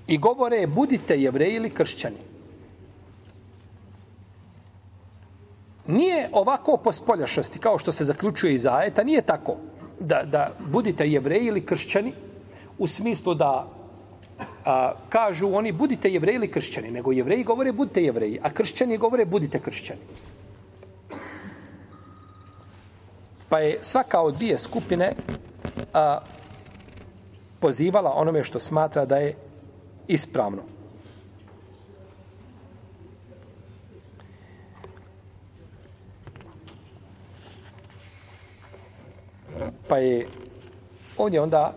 [0.07, 2.27] I govore, budite jevreji ili kršćani.
[5.87, 9.55] nije ovako po spoljašnosti, kao što se zaključuje iz ajeta, nije tako
[9.99, 12.13] da, da budite jevreji ili kršćani,
[12.77, 13.67] u smislu da
[14.65, 19.25] a, kažu oni budite jevreji ili kršćani, nego jevreji govore budite jevreji, a kršćani govore
[19.25, 19.99] budite kršćani.
[23.49, 25.13] Pa je svaka od dvije skupine
[25.93, 26.19] a,
[27.59, 29.35] pozivala onome što smatra da je
[30.07, 30.61] ispravno.
[39.87, 40.27] Pa je
[41.17, 41.73] ovdje onda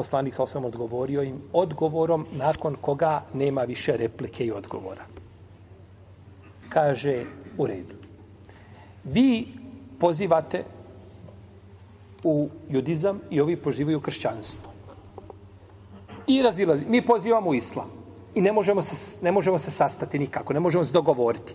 [0.00, 5.04] poslanik sa osvijem odgovorio im odgovorom nakon koga nema više replike i odgovora.
[6.68, 7.24] Kaže
[7.58, 7.94] u redu.
[9.04, 9.48] Vi
[10.00, 10.64] pozivate
[12.24, 14.72] u judizam i ovi pozivaju kršćanstvo.
[16.26, 16.84] I razilazi.
[16.88, 17.90] Mi pozivamo u islam.
[18.34, 20.52] I ne možemo, se, ne možemo se sastati nikako.
[20.52, 21.54] Ne možemo se dogovoriti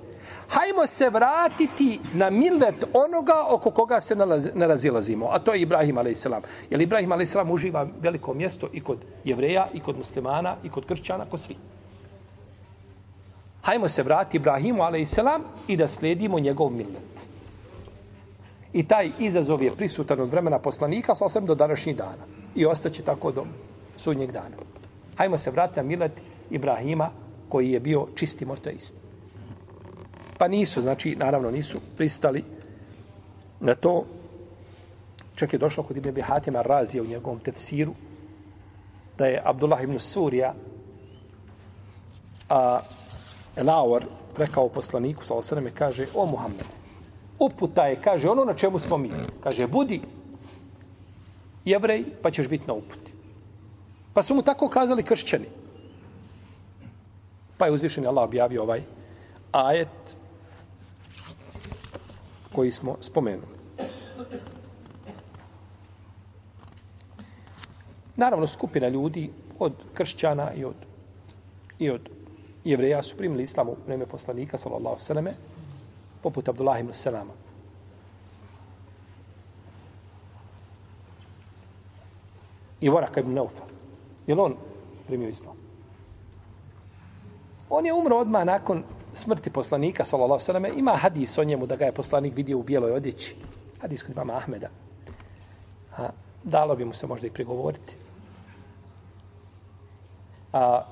[0.50, 4.16] hajmo se vratiti na millet onoga oko koga se
[4.54, 6.28] ne razilazimo, a to je Ibrahim a.s.
[6.70, 7.36] Jer Ibrahim a.s.
[7.52, 11.56] uživa veliko mjesto i kod jevreja, i kod muslimana, i kod kršćana, kod svi.
[13.62, 15.18] Hajmo se vratiti Ibrahimu a.s.
[15.68, 17.26] i da slijedimo njegov millet.
[18.74, 22.26] I taj izazov je prisutan od vremena poslanika, sasvim do današnjih dana.
[22.56, 23.46] I ostaće tako do
[23.98, 24.56] sudnjeg dana.
[25.18, 26.12] Hajmo se vratiti na millet
[26.50, 27.10] Ibrahima,
[27.50, 29.05] koji je bio čisti mortoist.
[30.38, 32.44] Pa nisu, znači, naravno nisu pristali
[33.60, 34.06] na to.
[35.36, 37.94] Čak je došlo kod Ibn Bihatima Razija u njegovom tefsiru
[39.18, 40.54] da je Abdullah ibn Surija
[42.50, 42.80] a
[43.56, 44.04] Elawar
[44.38, 46.66] rekao poslaniku sa osreme kaže o Muhammed
[47.40, 49.10] uputa je kaže ono na čemu smo mi.
[49.44, 50.02] Kaže budi
[51.66, 53.12] jevrej pa ćeš biti na uputi.
[54.14, 55.46] Pa su mu tako kazali kršćani.
[57.58, 58.82] Pa je uzvišen Allah objavio ovaj
[59.52, 60.15] ajet
[62.56, 63.56] koji smo spomenuli.
[68.16, 70.76] Naravno, skupina ljudi od kršćana i od,
[71.80, 72.10] i od
[72.64, 75.34] jevreja su primili islam u vreme poslanika, sallallahu sallame,
[76.24, 77.34] poput Abdullah ibn Salama.
[82.82, 83.64] I Varaka ibn Neufa.
[84.28, 84.56] Je on
[85.08, 85.56] primio islam?
[87.70, 88.84] On je umro odmah nakon
[89.16, 92.92] smrti poslanika, sallallahu sallam, Ima hadis o njemu da ga je poslanik vidio u bijeloj
[92.92, 93.36] odjeći.
[93.82, 94.70] Hadis kod mama Ahmeda.
[95.98, 96.10] A,
[96.44, 97.96] dalo bi mu se možda i prigovoriti.
[100.54, 100.86] A,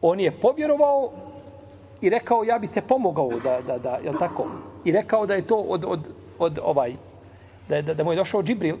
[0.00, 1.12] on je povjerovao
[2.00, 4.46] i rekao ja bi te pomogao da, da, da, je tako?
[4.84, 6.94] I rekao da je to od, od, od ovaj,
[7.68, 8.76] da, da, da mu je došao Džibril.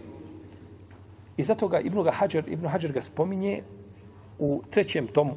[1.36, 3.62] I zato ga Ibnu Hajar, Ibnu Hajar ga spominje
[4.38, 5.34] u trećem tomu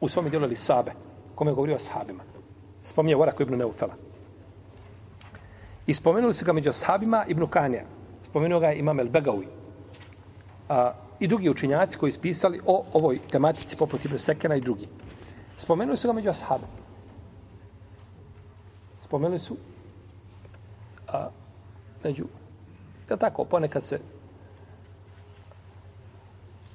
[0.00, 0.92] u svom dijelu Lisabe
[1.34, 2.22] kome je govorio o sahabima.
[2.84, 3.94] Spominje Varaku ibn Neufela.
[5.86, 7.84] I spomenuli su ga među sahabima ibn Kanija.
[8.22, 9.46] Spomenuo ga Imam El Begawi.
[10.68, 14.88] A, I drugi učinjaci koji spisali o ovoj tematici poput Ibn Sekena i drugi.
[15.56, 16.68] Spomenuli su ga među sahabima.
[19.04, 19.56] Spomenuli su
[21.08, 21.28] a,
[22.04, 22.24] među
[23.10, 24.00] je tako, ponekad se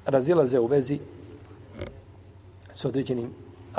[0.05, 0.99] razilaze u vezi
[2.73, 3.29] s određenim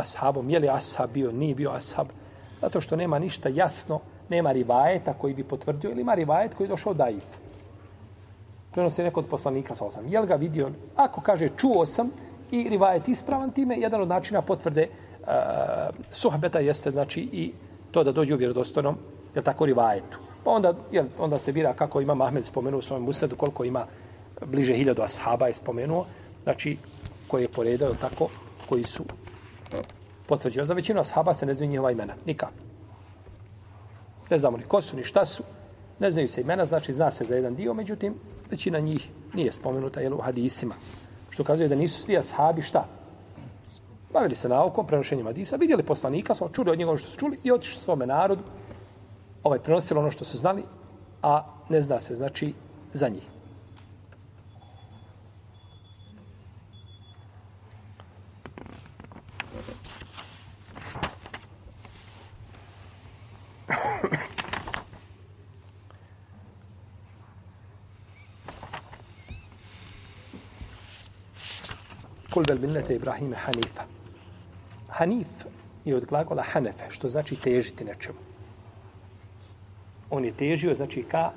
[0.00, 0.50] ashabom.
[0.50, 2.06] Je li ashab bio, nije bio ashab?
[2.60, 6.68] Zato što nema ništa jasno, nema rivajeta koji bi potvrdio, ili ima rivajet koji je
[6.68, 7.24] došao daif.
[8.72, 10.06] Prenosi neko od poslanika sa osam.
[10.08, 10.70] Je li ga vidio?
[10.96, 12.10] Ako kaže čuo sam
[12.50, 14.88] i rivajet ispravan time, jedan od načina potvrde e,
[15.22, 17.52] uh, suhabeta jeste znači i
[17.90, 18.96] to da dođe u vjerodostojnom,
[19.34, 20.18] je tako, rivajetu.
[20.44, 23.86] Pa onda, jel, onda se vira kako ima Mahmed spomenuo u svojom musledu, koliko ima
[24.46, 26.06] bliže hiljadu ashaba je spomenuo,
[26.42, 26.76] znači
[27.28, 28.28] koje je poredao tako,
[28.68, 29.04] koji su
[30.26, 30.66] potvrđeno.
[30.66, 32.14] Za većinu ashaba se ne znaju njihova imena.
[32.26, 32.52] Nikak.
[34.30, 35.42] Ne znamo ni ko su, ni šta su.
[35.98, 38.14] Ne znaju se imena, znači zna se za jedan dio, međutim,
[38.50, 40.74] većina njih nije spomenuta jel, u hadisima.
[41.30, 42.86] Što kazuje da nisu svi ashabi šta?
[44.12, 47.40] Bavili se naukom, prenošenjem hadisa, vidjeli poslanika, su čuli od njega ono što su čuli
[47.44, 48.42] i otišli svome narodu,
[49.42, 50.64] ovaj prenosili ono što su znali,
[51.22, 52.52] a ne zna se, znači,
[52.92, 53.39] za njih.
[72.50, 73.84] Kul bel millete Ibrahime Hanifa.
[74.88, 75.26] Hanif
[75.84, 78.18] je od glagola Hanefe, što znači težiti nečemu.
[80.10, 81.30] On je težio, znači, ka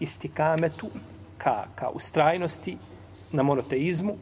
[0.00, 0.86] istikametu,
[1.38, 2.76] ka, ka ustrajnosti,
[3.32, 4.16] na monoteizmu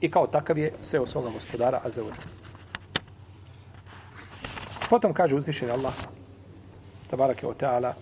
[0.00, 2.16] i kao takav je sve osobno gospodara Azeura.
[4.90, 5.94] Potom kaže uzvišen Allah,
[7.10, 7.92] tabarake o ta'ala,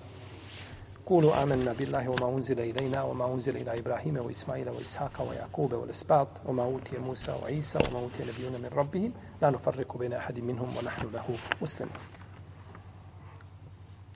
[1.11, 6.63] قولوا آمنا بالله وما أنزل إلينا وما أنزل إلى إبراهيم وإسماعيل وإسحاق ويعقوب والأسباط وما
[6.63, 11.25] أوتي موسى وعيسى وما أوتي نبيون من ربهم لا نفرق بين أحد منهم ونحن له
[11.61, 11.97] مسلمون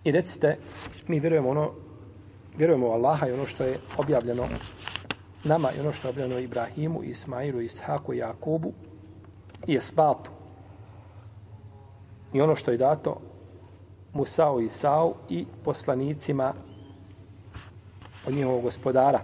[0.04, 0.58] I recite,
[1.08, 1.72] mi vjerujemo ono,
[2.58, 4.48] vjerujemo u Allaha i ono što je objavljeno
[5.44, 8.74] nama i ono što je objavljeno Ibrahimu, Ismailu, Ishaku, Jakubu
[9.68, 10.32] i Esbatu.
[12.34, 13.22] I ono što je dato
[14.14, 16.54] Musao i Isao i poslanicima
[18.27, 19.21] od njihovog gospodara.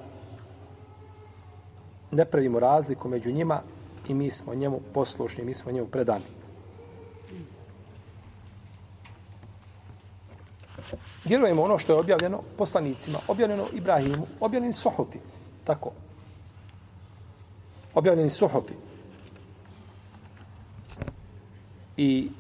[2.11, 3.61] Ne pravimo razliku među njima
[4.09, 6.25] i mi smo njemu poslušni, mi smo njemu predani.
[11.25, 15.19] Vjerujemo ono što je objavljeno poslanicima, objavljeno Ibrahimu, objavljeni Sohofi.
[15.65, 15.91] Tako.
[17.95, 18.75] Objavljeni Sohofi.
[21.97, 22.31] I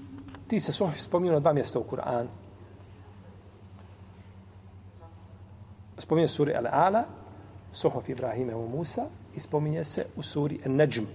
[0.49, 2.41] ti se Sohofi spominju na dva mjesta u Kur'anu.
[6.13, 7.05] Spominje suri Al-Ala,
[7.73, 11.07] Suhof Ibrahima u Musa i spominje se u suri An-Najm.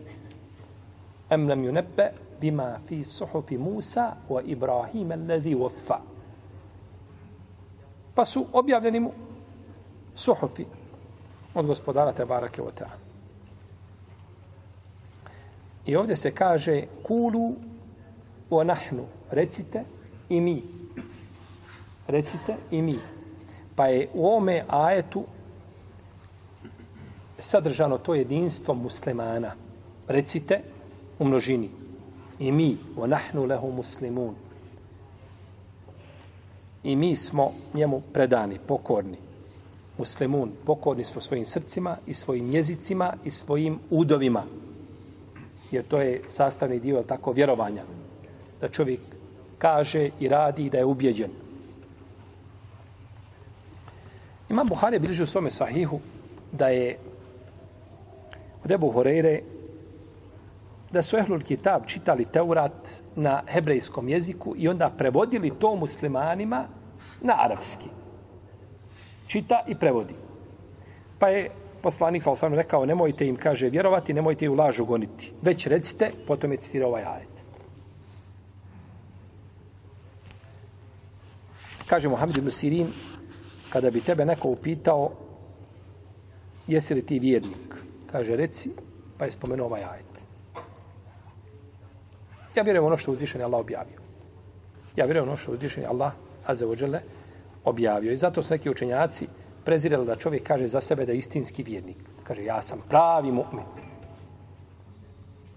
[1.30, 2.10] Am lam yunabba
[2.42, 6.00] bima fi suhufi Musa wa Ibrahima alladhi waffa.
[8.16, 9.12] Pa su objavljeni mu
[10.16, 10.66] suhufi
[11.56, 12.98] od gospodara Tebarake wa ta'ala.
[15.86, 17.56] I ovdje se kaže kulu
[18.50, 19.84] wa nahnu, recite
[20.30, 20.64] i mi.
[22.08, 23.17] Recite i mi.
[23.78, 25.24] Pa je u ome ajetu
[27.40, 29.52] sadržano to jedinstvo muslimana.
[30.08, 30.62] Recite
[31.20, 31.70] u množini.
[32.40, 34.36] I mi, o nahnu lehu muslimun.
[36.84, 39.18] I mi smo njemu predani, pokorni.
[39.98, 44.44] Muslimun, pokorni smo svojim srcima i svojim jezicima i svojim udovima.
[45.72, 47.84] Jer to je sastavni dio tako vjerovanja.
[48.62, 49.00] Da čovjek
[49.58, 51.47] kaže i radi da je ubjeđen.
[54.50, 56.00] Imam Buhari bilježi u svome sahihu
[56.52, 56.98] da je
[58.64, 59.42] od Ebu Horeire
[60.92, 66.66] da su Ehlul Kitab čitali Teurat na hebrejskom jeziku i onda prevodili to muslimanima
[67.22, 67.90] na arapski.
[69.28, 70.14] Čita i prevodi.
[71.20, 71.50] Pa je
[71.82, 75.32] poslanik sa osam rekao, nemojte im, kaže, vjerovati, nemojte ju u lažu goniti.
[75.42, 77.38] Već recite, potom je citirao ovaj ajet.
[81.90, 82.88] Kaže Muhammed ibn Sirin,
[83.78, 85.12] kada bi tebe neko upitao,
[86.68, 87.76] jesi li ti vjernik?
[88.12, 88.72] Kaže, reci,
[89.18, 90.14] pa je spomenuo ovaj ajet.
[92.56, 94.00] Ja vjerujem ono što uzvišen je Allah objavio.
[94.96, 96.14] Ja vjerujem ono što uzvišen je Allah,
[96.46, 97.02] azeođele,
[97.66, 98.12] objavio.
[98.12, 99.28] I zato su neki učenjaci
[99.66, 101.98] prezirali da čovjek kaže za sebe da je istinski vjernik.
[102.24, 103.70] Kaže, ja sam pravi mu'min.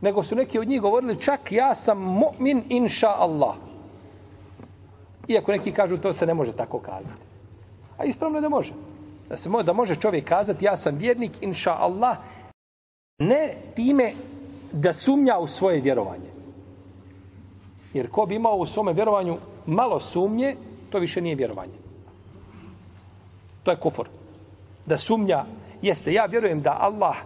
[0.00, 3.56] Nego su neki od njih govorili čak ja sam mu'min inša Allah.
[5.28, 7.29] Iako neki kažu to se ne može tako kazati.
[8.00, 8.72] A ispravno je da može.
[9.28, 12.16] Da, se može, da može čovjek kazati ja sam vjernik inša Allah
[13.18, 14.12] ne time
[14.72, 16.30] da sumnja u svoje vjerovanje.
[17.94, 19.36] Jer ko bi imao u svome vjerovanju
[19.66, 20.56] malo sumnje,
[20.90, 21.72] to više nije vjerovanje.
[23.62, 24.08] To je kufor.
[24.86, 25.44] Da sumnja,
[25.82, 27.16] jeste, ja vjerujem da Allah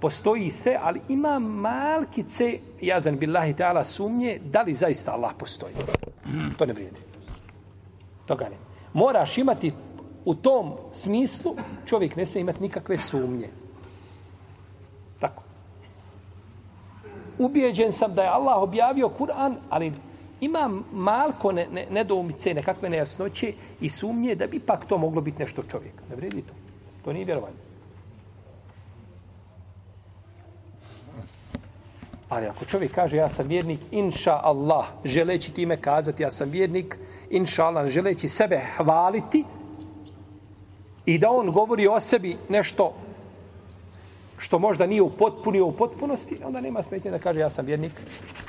[0.00, 5.74] postoji sve, ali ima malkice, jazan billahi ta'ala, sumnje, da li zaista Allah postoji.
[6.58, 7.00] To ne vrijedi.
[8.26, 8.56] Toga ne.
[8.92, 9.72] Moraš imati
[10.24, 11.54] u tom smislu,
[11.86, 13.48] čovjek ne smije imati nikakve sumnje.
[15.20, 15.42] Tako.
[17.38, 19.92] Ubijeđen sam da je Allah objavio Kur'an, ali
[20.40, 25.42] ima malko ne, ne, nedoumice, nekakve nejasnoće i sumnje da bi pak to moglo biti
[25.42, 26.02] nešto čovjeka.
[26.10, 26.54] Ne vredi to.
[27.04, 27.56] To nije vjerovanje.
[32.28, 36.98] Ali ako čovjek kaže ja sam vjernik, inša Allah, želeći time kazati ja sam vjernik,
[37.30, 39.44] inša Allah, želeći sebe hvaliti
[41.06, 42.94] i da on govori o sebi nešto
[44.38, 45.10] što možda nije u
[45.64, 47.92] u potpunosti, onda nema smetnje da kaže ja sam vjernik,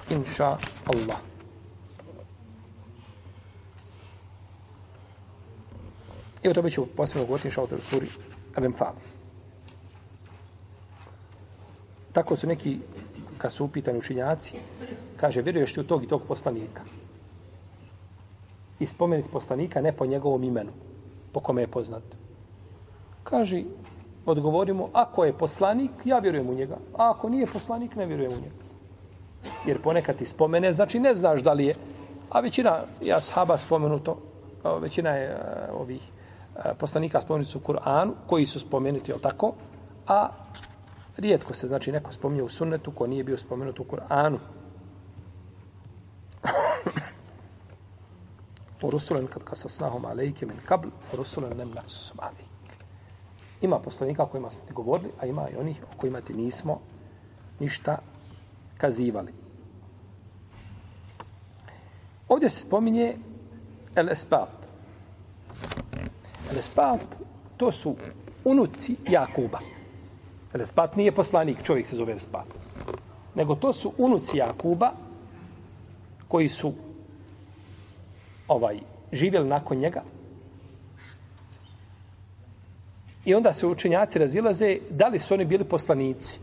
[0.09, 1.17] inša Allah.
[6.43, 8.07] I o tome ću posebno govoriti inša Allah u suri
[8.55, 8.93] Al-Infal.
[12.13, 12.77] Tako su neki,
[13.37, 14.57] kad su upitani učinjaci,
[15.17, 16.81] kaže, vjeruješ ti u tog i tog poslanika?
[18.79, 20.71] I spomenuti poslanika ne po njegovom imenu,
[21.31, 22.22] po kome je poznat.
[23.33, 23.63] Kaže,
[24.25, 26.77] odgovorimo, ako je poslanik, ja vjerujem u njega.
[26.97, 28.55] A ako nije poslanik, ne vjerujem u njega.
[29.65, 31.75] Jer ponekad ti spomene, znači ne znaš da li je.
[32.29, 34.17] A većina, ja sahaba spomenuto,
[34.81, 35.37] većina je
[35.73, 36.11] ovih
[36.79, 39.53] poslanika spomenuti su u Kur'anu, koji su spomenuti, je tako?
[40.07, 40.29] A
[41.17, 44.37] rijetko se, znači, neko spominje u sunnetu ko nije bio spomenut u Kur'anu.
[48.83, 51.71] u Rusulen kad kasa snahom alejke min kabl, u Rusulen nem
[52.17, 52.52] alejke.
[53.63, 56.79] Ima poslanika o kojima smo ti govorili, a ima i onih o kojima ti nismo
[57.59, 57.97] ništa
[58.77, 59.33] kazivali.
[62.29, 63.15] Ovdje se spominje
[63.95, 64.49] el espat.
[66.51, 66.99] El espat,
[67.57, 67.95] to su
[68.45, 69.59] unuci Jakuba.
[70.53, 72.47] El espat nije poslanik, čovjek se zove el espat.
[73.35, 74.91] Nego to su unuci Jakuba
[76.27, 76.73] koji su
[78.47, 78.79] ovaj
[79.11, 80.03] živjeli nakon njega
[83.25, 86.39] I onda se učenjaci razilaze da li su oni bili poslanici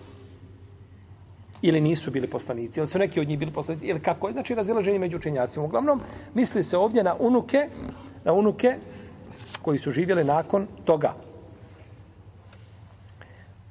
[1.62, 4.54] ili nisu bili poslanici, ili su neki od njih bili poslanici, ili kako je, znači
[4.54, 5.64] razilaženje među učenjacima.
[5.64, 6.00] Uglavnom,
[6.34, 7.68] misli se ovdje na unuke,
[8.24, 8.76] na unuke
[9.62, 11.14] koji su živjeli nakon toga.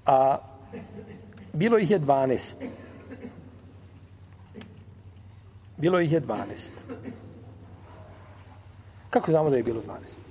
[0.06, 0.38] A
[1.54, 2.56] bilo ih je 12.
[5.78, 6.72] Bilo ih je 12.
[9.10, 10.29] Kako znamo da je bilo 12?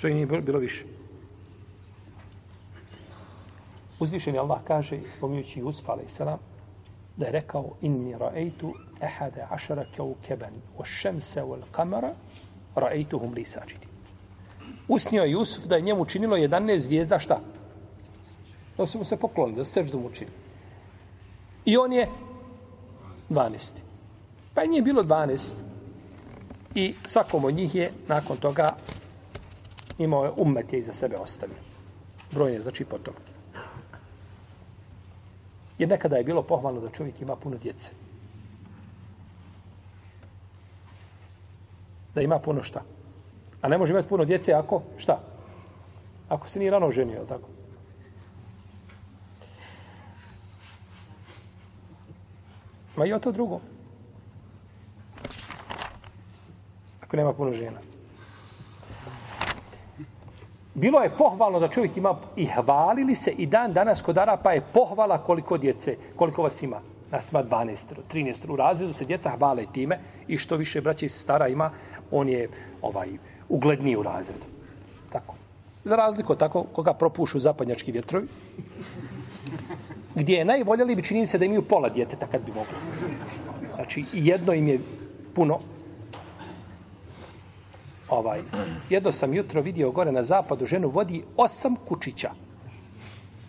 [0.00, 0.84] Što je nije bilo više.
[3.98, 6.18] Uzvišeni Allah kaže, spominjući Jusuf, a.s.
[7.16, 12.14] da je rekao inni ra'eitu ehade ašara keukeben o šemse wal kamara,
[12.74, 13.86] ra'eituhum li sađidi.
[14.88, 17.40] Usnio je Jusuf da je njemu činilo 11 zvijezda šta?
[18.76, 20.36] Da su mu se poklonili, da su seždu mu činili.
[21.64, 22.08] I on je
[23.30, 23.76] 12.
[24.54, 25.52] Pa je nije bilo 12.
[26.74, 28.76] I svakom od njih je nakon toga
[30.04, 31.56] imao je ummet je iza sebe ostavio.
[32.32, 33.32] Brojne, znači potomke.
[35.78, 37.92] Jer nekada je bilo pohvalno da čovjek ima puno djece.
[42.14, 42.82] Da ima puno šta.
[43.62, 45.20] A ne može imati puno djece ako, šta?
[46.28, 47.48] Ako se nije rano ženio, tako?
[52.96, 53.60] Ma i o to drugo.
[57.00, 57.89] Ako nema puno žena
[60.74, 64.62] bilo je pohvalno da čovjek ima i hvalili se i dan danas kod Arapa je
[64.72, 66.80] pohvala koliko djece, koliko vas ima.
[67.10, 67.76] Nas ima 12,
[68.12, 69.98] 13 u razredu se djeca hvale time
[70.28, 71.70] i što više braća i stara ima,
[72.10, 72.48] on je
[72.82, 73.08] ovaj
[73.48, 74.44] ugledniji u razredu.
[75.12, 75.34] Tako.
[75.84, 78.26] Za razliku tako koga propušu zapadnjački vjetrovi,
[80.14, 82.74] gdje je najvoljeli bi čini se da imaju pola djeteta kad bi mogli.
[83.74, 84.78] Znači, jedno im je
[85.34, 85.58] puno.
[88.10, 88.40] Ovaj,
[88.90, 92.30] jedno sam jutro vidio gore na zapadu, ženu vodi osam kučića.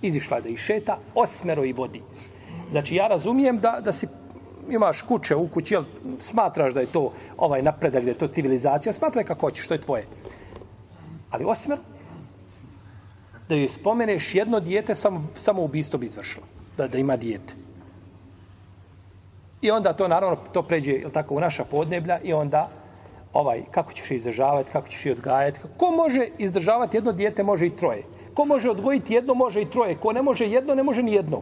[0.01, 2.01] Izišla je da i šeta, osmero i vodi.
[2.71, 4.07] Znači, ja razumijem da, da si
[4.69, 5.83] imaš kuće u kući, jel,
[6.19, 9.81] smatraš da je to ovaj napredak, da je to civilizacija, smatraj kako hoćeš, to je
[9.81, 10.05] tvoje.
[11.31, 11.81] Ali osmero,
[13.49, 16.45] da joj spomeneš jedno dijete, samo, samo ubistvo bi izvršilo.
[16.77, 17.53] Da, da ima dijete.
[19.61, 22.69] I onda to naravno to pređe jel tako u naša podneblja i onda
[23.33, 25.59] ovaj kako ćeš je izdržavati, kako ćeš je odgajati.
[25.77, 28.03] Ko može izdržavati jedno dijete, može i troje.
[28.33, 29.95] Ko može odgojiti jedno, može i troje.
[29.95, 31.41] Ko ne može jedno, ne može ni jedno.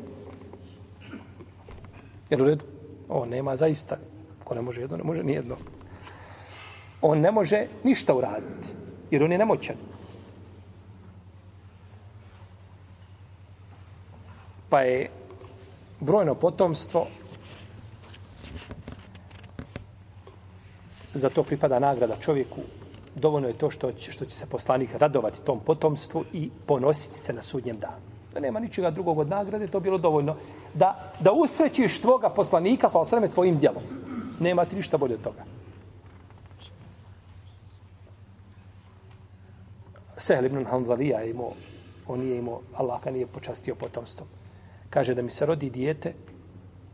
[2.30, 2.66] Jer u redu?
[3.10, 3.98] O, nema zaista.
[4.44, 5.56] Ko ne može jedno, ne može ni jedno.
[7.02, 8.70] On ne može ništa uraditi.
[9.12, 9.76] Jer on je nemoćan.
[14.70, 15.10] Pa je
[16.00, 17.08] brojno potomstvo
[21.20, 22.62] za to pripada nagrada čovjeku.
[23.16, 27.34] Dovoljno je to što će, što će se poslanik radovati tom potomstvu i ponositi se
[27.34, 28.02] na sudnjem danu.
[28.34, 30.36] Da nema ničega drugog od nagrade, to bilo dovoljno.
[30.74, 33.84] Da, da usrećiš tvoga poslanika sa osreme tvojim djelom.
[34.40, 35.44] Nema ti ništa bolje od toga.
[40.18, 41.52] Sehl ibn Hanzalija je imao,
[42.08, 44.28] on nije imao, Allah ga nije počastio potomstvom.
[44.90, 46.14] Kaže da mi se rodi dijete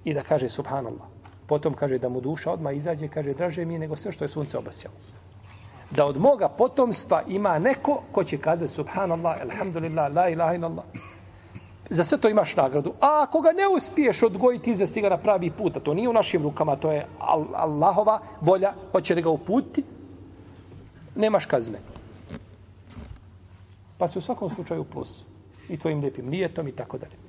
[0.03, 1.14] i da kaže subhanallah.
[1.48, 4.30] Potom kaže da mu duša odma izađe, kaže draže mi je nego sve što je
[4.30, 4.96] sunce obasjalo.
[5.91, 10.86] Da od moga potomstva ima neko ko će kazati subhanallah, alhamdulillah, la ilaha illallah.
[11.89, 12.93] Za sve to imaš nagradu.
[13.02, 16.14] A ako ga ne uspiješ odgojiti, izvesti ga na pravi put, a to nije u
[16.14, 17.06] našim rukama, to je
[17.54, 19.84] Allahova volja, hoće da ga uputi,
[21.16, 21.80] nemaš kazne.
[23.98, 25.24] Pa se u svakom slučaju plus.
[25.70, 27.24] I tvojim lijepim nijetom i tako dalje.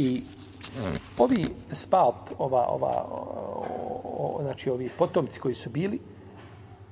[0.00, 0.22] I
[1.18, 6.00] ovi spalt, ova, ova, o, o, znači ovi potomci koji su bili,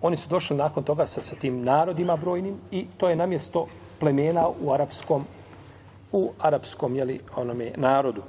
[0.02, 3.66] oni su došli nakon toga sa, sa tim narodima brojnim i to je namjesto
[4.00, 5.24] plemena u arapskom
[6.12, 8.22] u arapskom jeli, onome narodu.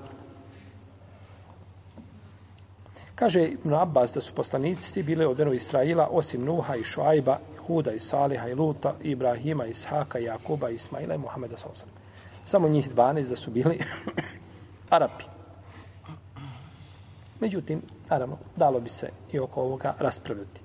[3.15, 7.91] Kaže Ibn Abbas da su poslanici bile od Benu Israila osim Nuha i Šuajba, Huda
[7.91, 11.89] i Saliha i Luta, Ibrahima, Ishaka, Jakuba, Ismaila i Muhameda Sosan.
[12.45, 13.80] Samo njih 12 da su bili
[14.89, 15.23] Arapi.
[17.39, 20.61] Međutim, naravno, dalo bi se i oko ovoga raspravljati.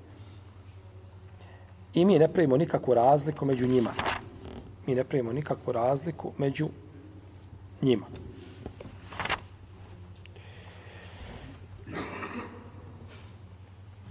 [1.94, 3.90] I mi ne pravimo nikakvu razliku među njima.
[4.86, 6.68] Mi ne pravimo nikakvu razliku među
[7.82, 8.06] njima.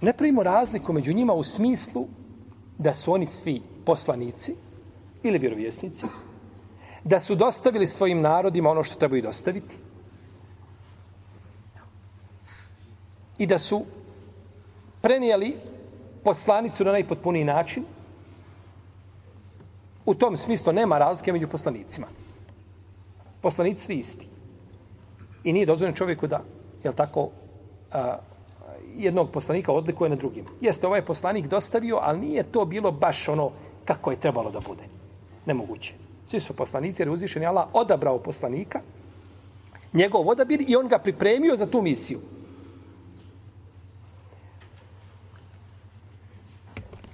[0.01, 2.07] Ne pravimo razliku među njima u smislu
[2.77, 4.55] da su oni svi poslanici
[5.23, 6.05] ili vjerovjesnici,
[7.03, 9.75] da su dostavili svojim narodima ono što trebaju dostaviti,
[13.43, 13.81] i da su
[15.01, 15.55] prenijeli
[16.23, 17.83] poslanicu na najpotpuniji način,
[20.05, 22.07] u tom smislu nema razlike među poslanicima.
[23.41, 24.27] Poslanici svi isti.
[25.43, 26.39] I nije dozvoljeno čovjeku da,
[26.83, 27.29] je tako,
[27.91, 28.17] a,
[28.95, 30.45] jednog poslanika odlikuje na drugim.
[30.61, 33.51] Jeste, ovaj poslanik dostavio, ali nije to bilo baš ono
[33.85, 34.83] kako je trebalo da bude.
[35.45, 35.93] Nemoguće.
[36.27, 38.79] Svi su poslanici, jer uzvišen je Allah odabrao poslanika,
[39.93, 42.19] njegov odabir i on ga pripremio za tu misiju.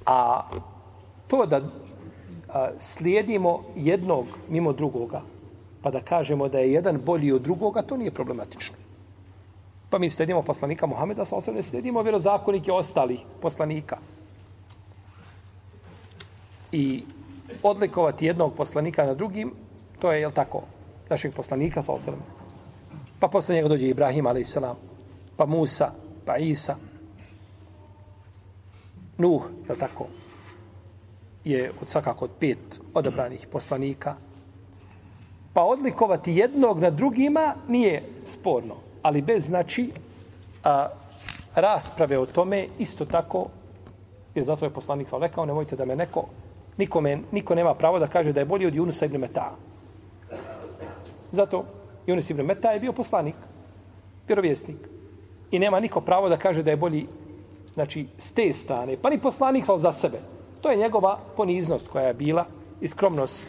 [0.09, 0.41] A
[1.27, 1.61] to da
[2.49, 5.21] a, slijedimo jednog mimo drugoga,
[5.81, 8.75] pa da kažemo da je jedan bolji od drugoga, to nije problematično.
[9.89, 13.97] Pa mi slijedimo poslanika Muhameda, sa osnovne slijedimo vjerozakonike ostalih poslanika.
[16.71, 17.03] I
[17.63, 19.53] odlikovati jednog poslanika na drugim,
[19.99, 20.61] to je, jel tako,
[21.09, 22.21] našeg poslanika, sa osnovne.
[23.19, 24.57] Pa posle njega dođe Ibrahim, a.s.
[25.37, 25.91] pa Musa,
[26.25, 26.75] pa Isa,
[29.19, 30.07] Nuh, je tako,
[31.43, 34.15] je od svakako od pet odabranih poslanika.
[35.53, 39.91] Pa odlikovati jednog na drugima nije sporno, ali bez znači
[40.63, 40.87] a,
[41.55, 43.47] rasprave o tome isto tako,
[44.35, 46.25] jer zato je poslanik rekao, nemojte da me neko,
[46.77, 49.55] nikome, niko nema pravo da kaže da je bolji od Junusa ibn Meta.
[51.31, 51.65] Zato
[52.07, 53.35] Junus ibn Meta je bio poslanik,
[54.27, 54.77] vjerovjesnik.
[55.51, 57.07] I nema niko pravo da kaže da je bolji
[57.79, 60.19] znači, s te strane, pa ni poslanik sal za sebe.
[60.61, 62.45] To je njegova poniznost koja je bila
[62.81, 63.43] i skromnost.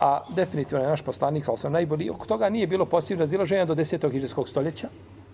[0.00, 3.74] A definitivno je naš poslanik, sal sam najbolji, oko toga nije bilo posebno razilaženja do
[3.74, 4.12] 10.
[4.12, 4.88] hiđarskog stoljeća,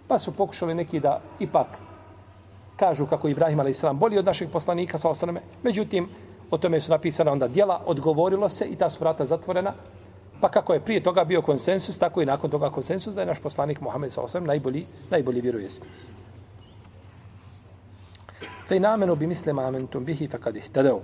[0.09, 1.66] pa su pokušali neki da ipak
[2.77, 3.85] kažu kako Ibrahim a.s.
[3.95, 6.09] bolji od našeg poslanika, sa sam Međutim,
[6.51, 9.75] o tome su napisane onda dijela, odgovorilo se i ta su vrata zatvorena,
[10.41, 13.41] Pa kako je prije toga bio konsensus, tako i nakon toga konsensus da je naš
[13.41, 14.41] poslanik Muhammed s.a.v.
[14.41, 15.91] najbolji, najbolji vjerojesnik.
[18.69, 21.01] Fe namenu bi misle amentum bihi fe kad ih tadeo.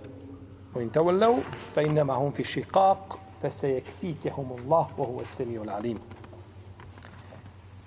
[0.74, 1.40] U in tavallau,
[1.74, 5.98] fe innama hum fi šiqaq, fe se je kfikehum Allah, wa huwa semiju alim.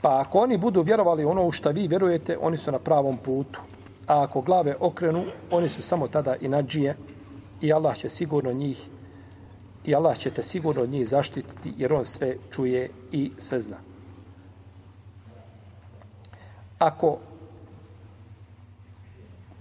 [0.01, 3.59] Pa ako oni budu vjerovali ono u što vi vjerujete, oni su na pravom putu.
[4.07, 6.95] A ako glave okrenu, oni su samo tada i nađije
[7.61, 8.87] i Allah će sigurno njih
[9.85, 13.77] i Allah će te sigurno od njih zaštititi jer on sve čuje i sve zna.
[16.79, 17.17] Ako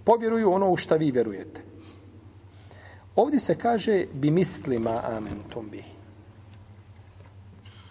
[0.05, 1.61] povjeruju ono u šta vi vjerujete,
[3.17, 5.85] ovdje se kaže bi mislima amen tom bi.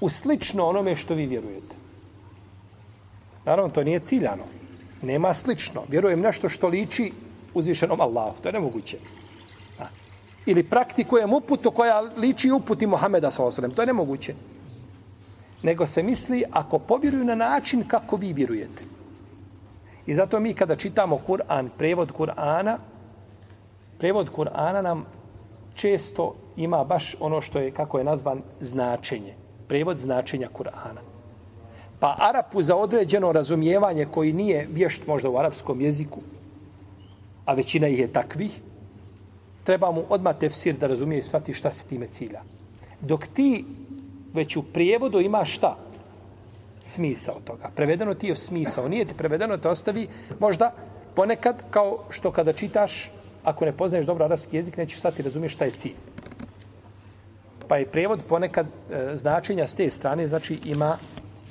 [0.02, 1.76] U slično onome što vi vjerujete.
[3.46, 4.44] Naravno, to nije ciljano.
[5.02, 5.84] Nema slično.
[5.90, 7.12] Vjerujem nešto što liči
[7.54, 8.42] uzvišenom Allahu.
[8.42, 8.98] To je nemoguće
[10.46, 13.72] ili praktikujem uputu koja liči uputi Muhameda osrem.
[13.72, 14.34] To je nemoguće.
[15.64, 18.84] Nego se misli ako povjeruju na način kako vi vjerujete.
[20.12, 22.78] I zato mi kada čitamo Kur'an, prevod Kur'ana,
[23.98, 25.06] prevod Kur'ana nam
[25.76, 29.34] često ima baš ono što je, kako je nazvan, značenje.
[29.68, 31.00] Prevod značenja Kur'ana.
[32.00, 36.20] Pa Arapu za određeno razumijevanje koji nije vješt možda u arapskom jeziku,
[37.46, 38.62] a većina ih je takvih,
[39.64, 42.42] treba mu odmah tefsir da razumije i shvati šta se time cilja.
[43.02, 43.66] Dok ti
[44.34, 45.78] već u prijevodu ima šta?
[46.86, 47.70] Smisao toga.
[47.76, 48.88] Prevedeno ti je smisao.
[48.88, 50.08] Nije ti prevedeno, te ostavi
[50.40, 50.74] možda
[51.16, 53.12] ponekad kao što kada čitaš,
[53.44, 55.96] ako ne poznaješ dobro arapski jezik, nećeš sad ti razumiješ šta je cilj.
[57.68, 60.98] Pa je prevod ponekad e, značenja s te strane, znači ima,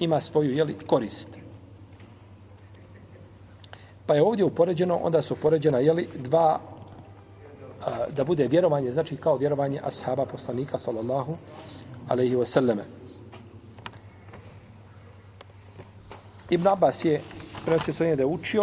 [0.00, 1.28] ima svoju jeli, korist.
[4.06, 6.60] Pa je ovdje upoređeno, onda su upoređena jeli, dva
[8.10, 11.36] da bude vjerovanje, znači kao vjerovanje ashaba poslanika, sallallahu
[12.08, 12.44] alaihi wa
[16.50, 17.20] Ibn Abbas je
[17.64, 18.62] prenosio svojene ono da je učio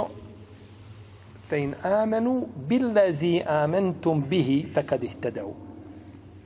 [1.47, 5.53] fe in amenu billazi amentum bihi fekad ih tedeu.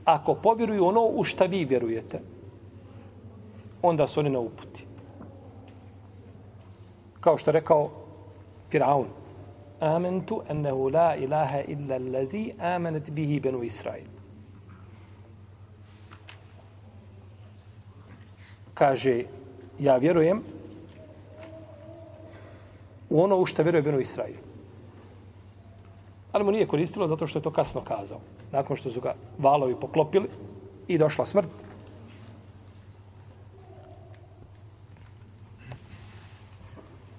[0.04, 2.20] Ako povjeruju ono u šta vi vjerujete,
[3.82, 4.84] onda su oni na uputi.
[7.20, 7.90] Kao što je rekao
[8.70, 9.06] Firaun,
[9.80, 14.06] amentu ennehu la ilaha illa allazi amenet bihi benu Israil.
[18.74, 19.24] Kaže,
[19.78, 20.42] ja vjerujem
[23.12, 24.36] u ono u što vjeruje benu Israil.
[26.32, 28.20] Ali mu nije koristilo zato što je to kasno kazao.
[28.52, 30.28] Nakon što su ga valovi poklopili
[30.88, 31.48] i došla smrt,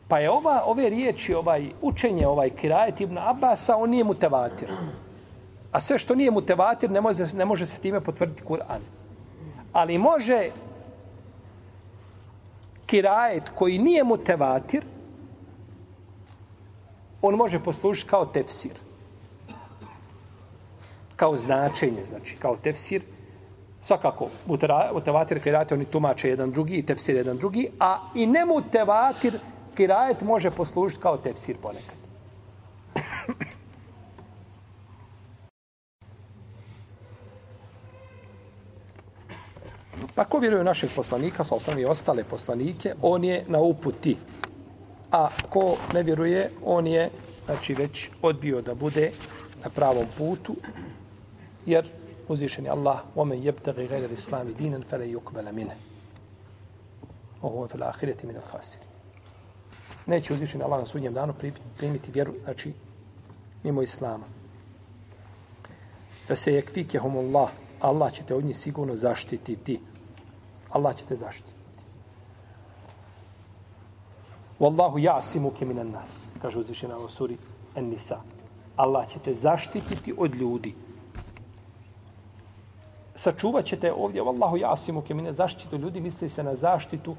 [0.08, 4.70] Pa je ova, ove riječi, ovaj učenje, ovaj kirajet Ibn Abasa, on nije mutevatir.
[5.72, 8.84] A sve što nije mutevatir, ne može, ne može se time potvrditi Kur'an.
[9.72, 10.52] Ali može
[12.86, 14.84] kirajet koji nije mutevatir,
[17.24, 18.72] on može poslužiti kao tefsir.
[21.16, 23.02] Kao značenje, znači, kao tefsir.
[23.82, 24.28] Svakako,
[24.94, 29.40] mutevatir kirajet, oni tumače jedan drugi, i tefsir jedan drugi, a i ne mutevatir,
[29.76, 31.96] kirajet može poslužiti kao tefsir ponekad.
[40.16, 44.18] Pa ko vjeruje našeg poslanika, sa osnovi ostale poslanike, on je na uputi.
[45.14, 47.10] A ko ne vjeruje, on je
[47.46, 49.12] znači, već odbio da bude
[49.64, 50.56] na pravom putu,
[51.66, 51.88] jer
[52.28, 55.76] uzvišen je Allah, omen jebtagi gajda islami dinen, fele yukbele mine.
[57.42, 58.42] Ovo je fele ahireti mine
[60.06, 61.34] neće uzvišen Allah na sudnjem danu
[61.78, 62.74] primiti vjeru, znači,
[63.64, 64.26] mimo Islama.
[66.28, 66.62] Fe se je
[67.20, 67.50] Allah,
[67.80, 69.80] Allah će te od njih sigurno zaštititi.
[70.70, 71.53] Allah će te zaštititi.
[74.64, 77.38] Wallahu jasimuke minan nas, kaže uzvišena u suri
[77.76, 78.22] en nisa.
[78.76, 80.74] Allah će te zaštititi od ljudi.
[83.16, 87.16] Sačuvat ćete ovdje, Wallahu jasimuke minan zaštitu ljudi, misli se na zaštitu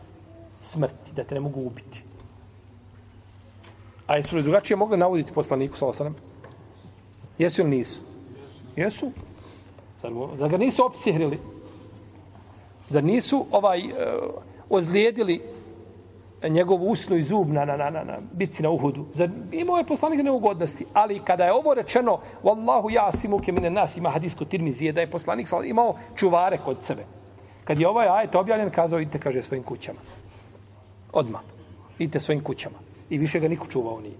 [0.62, 2.04] smrti, da te ne mogu ubiti.
[4.06, 6.14] A jesu li drugačije mogli navoditi poslaniku sa osanem?
[7.38, 8.00] Jesu ili nisu?
[8.76, 9.10] Jesu.
[10.02, 11.38] Zar, zar ga nisu opcihrili?
[12.88, 13.94] Zar nisu ovaj uh,
[14.70, 15.42] ozlijedili
[16.48, 19.06] njegov usnu i zub na, na, na, na, na bici na uhudu.
[19.12, 23.96] Zar imao je poslanik neugodnosti, ali kada je ovo rečeno, Wallahu ja simuke mine nas,
[23.96, 27.04] ima hadisko tirmizije, da je poslanik imao čuvare kod sebe.
[27.64, 29.98] Kad je ovaj ajet objavljen, kazao, idite, kaže, svojim kućama.
[31.12, 31.40] Odma.
[31.98, 32.76] Idite svojim kućama.
[33.10, 34.14] I više ga niko čuvao nije.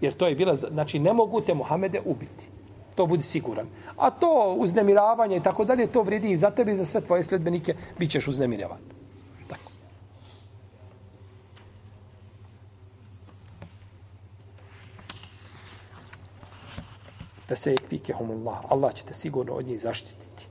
[0.00, 2.48] Jer to je bila, znači, ne mogu te Muhamede ubiti.
[2.94, 3.66] To budi siguran.
[3.96, 7.22] A to uznemiravanje i tako dalje, to vredi i za tebe i za sve tvoje
[7.22, 8.97] sledbenike, bit ćeš uznemiravan.
[17.48, 18.58] Da se ekvike humullah.
[18.68, 20.46] Allah će te sigurno od njih zaštititi.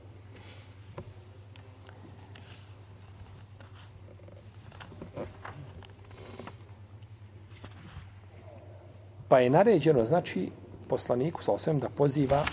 [9.28, 10.50] Pa je naređeno, znači,
[10.88, 12.44] poslaniku, sa osvijem, da poziva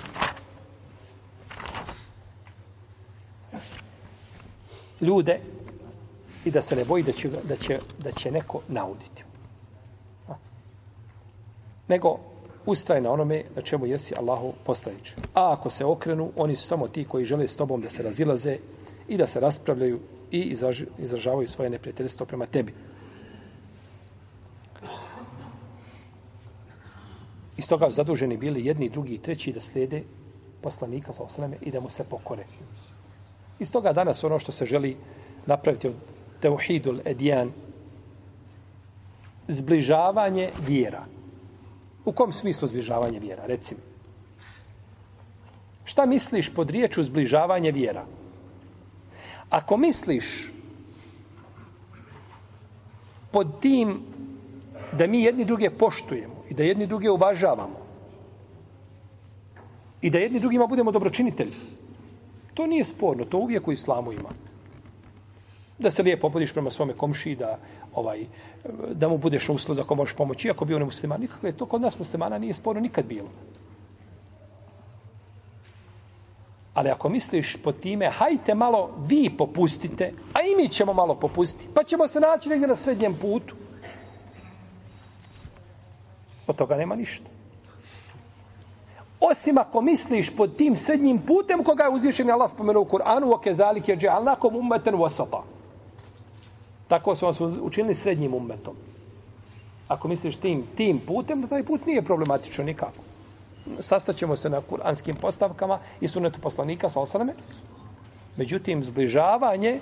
[5.01, 5.39] ljude
[6.45, 9.23] i da se ne boji da će, da će, da će neko nauditi.
[11.87, 12.19] Nego
[12.65, 15.13] ustraje na onome na čemu jesi Allahu poslanič.
[15.33, 18.57] A ako se okrenu, oni su samo ti koji žele s tobom da se razilaze
[19.07, 19.99] i da se raspravljaju
[20.31, 20.55] i
[20.97, 22.73] izražavaju svoje neprijateljstvo prema tebi.
[27.57, 30.03] Iz toga zaduženi bili jedni, drugi i treći da slijede
[30.61, 32.45] poslanika sa osreme i da mu se pokore.
[33.59, 34.97] Iz toga danas ono što se želi
[35.45, 35.93] napraviti od
[36.39, 37.51] teuhidul edijan,
[39.47, 41.05] zbližavanje vjera.
[42.05, 43.45] U kom smislu zbližavanje vjera?
[43.45, 43.79] Recimo.
[45.85, 48.05] Šta misliš pod riječu zbližavanje vjera?
[49.49, 50.51] Ako misliš
[53.31, 53.99] pod tim
[54.91, 57.85] da mi jedni druge poštujemo, i da jedni druge uvažavamo
[60.01, 61.53] i da jedni drugima budemo dobročinitelji.
[62.53, 64.29] To nije sporno, to uvijek u islamu ima.
[65.79, 67.57] Da se lijepo opodiš prema svome komši, da
[67.95, 68.25] ovaj
[68.93, 71.21] da mu budeš uslov za ko možeš pomoći, iako bio nemusliman.
[71.21, 73.29] Nikakve, to kod nas muslimana nije sporno nikad bilo.
[76.73, 81.69] Ali ako misliš po time, hajte malo vi popustite, a i mi ćemo malo popustiti,
[81.73, 83.55] pa ćemo se naći negdje na srednjem putu.
[86.47, 87.25] Od toga nema ništa.
[89.19, 93.37] Osim ako misliš pod tim srednjim putem koga je uzvišen Allah spomenuo u Kur'anu o
[93.37, 95.54] kezalik je džalnakom ummeten wasata.
[96.87, 98.75] Tako su vas učinili srednjim ummetom.
[99.87, 103.01] Ako misliš tim, tim putem, da taj put nije problematično nikako.
[103.79, 107.33] Sastaćemo se na kuranskim postavkama i sunetu poslanika sa osaname.
[108.37, 109.79] Međutim, zbližavanje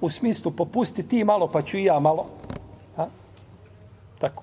[0.00, 2.26] u smislu popusti ti malo pa ću i ja malo.
[2.96, 3.06] Ha?
[4.18, 4.42] Tako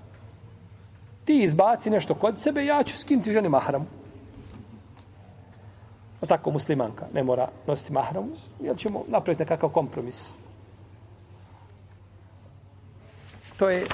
[1.29, 3.85] ti izbaci nešto kod sebe, ja ću skinuti ženi mahramu.
[6.21, 8.27] O tako muslimanka ne mora nositi mahramu,
[8.59, 10.33] jer ćemo napraviti nekakav kompromis.
[13.59, 13.85] To je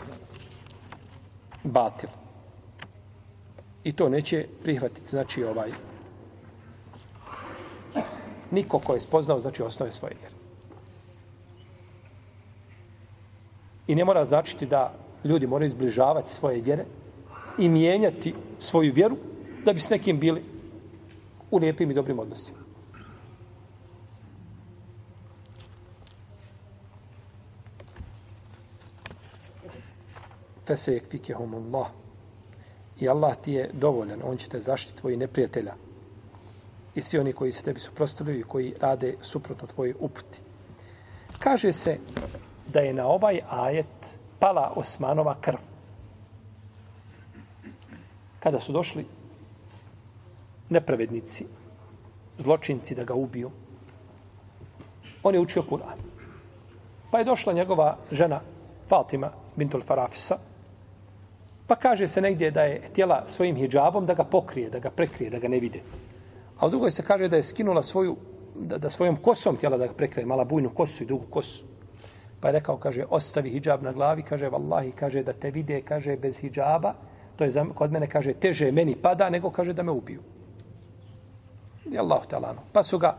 [1.64, 2.10] batil.
[3.84, 5.72] I to neće prihvatiti, znači ovaj
[8.52, 10.36] niko ko je spoznao, znači osnove svoje vjere.
[13.88, 14.94] I ne mora značiti da
[15.24, 16.86] ljudi moraju izbližavati svoje vjere,
[17.58, 19.18] i mijenjati svoju vjeru
[19.66, 20.44] da bi s nekim bili
[21.52, 22.65] u lijepim i dobrim odnosima.
[30.68, 31.02] Fese je
[31.36, 31.88] Allah.
[33.00, 34.22] I Allah ti je dovoljan.
[34.24, 35.74] On će te zaštiti tvoji neprijatelja.
[36.96, 40.40] I svi oni koji se tebi suprostavljaju i koji rade suprotno tvoji uputi.
[41.40, 41.98] Kaže se
[42.68, 45.58] da je na ovaj ajet pala Osmanova krv
[48.40, 49.06] kada su došli
[50.70, 51.46] nepravednici,
[52.38, 53.52] zločinci da ga ubiju,
[55.24, 55.98] on je učio Kur'an.
[57.12, 58.42] Pa je došla njegova žena
[58.90, 60.38] Fatima bintul Farafisa,
[61.68, 65.30] pa kaže se negdje da je htjela svojim hijabom da ga pokrije, da ga prekrije,
[65.30, 65.80] da ga ne vide.
[66.60, 68.16] A u drugoj se kaže da je skinula svoju,
[68.56, 71.66] da, da svojom kosom htjela da ga prekrije, mala bujnu kosu i dugu kosu.
[72.40, 76.18] Pa je rekao, kaže, ostavi hijab na glavi, kaže, vallahi, kaže, da te vide, kaže,
[76.18, 76.94] bez hijaba,
[77.36, 80.22] to je za, kod mene, kaže, teže meni pada, nego kaže da me ubiju.
[81.92, 82.62] I Allah talano.
[82.74, 83.18] Pa su ga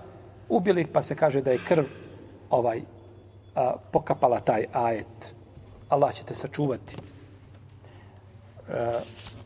[0.48, 1.84] ubili, pa se kaže da je krv
[2.50, 2.80] ovaj
[3.54, 5.34] a, pokapala taj ajet.
[5.88, 6.96] Allah će te sačuvati.
[8.68, 9.00] E,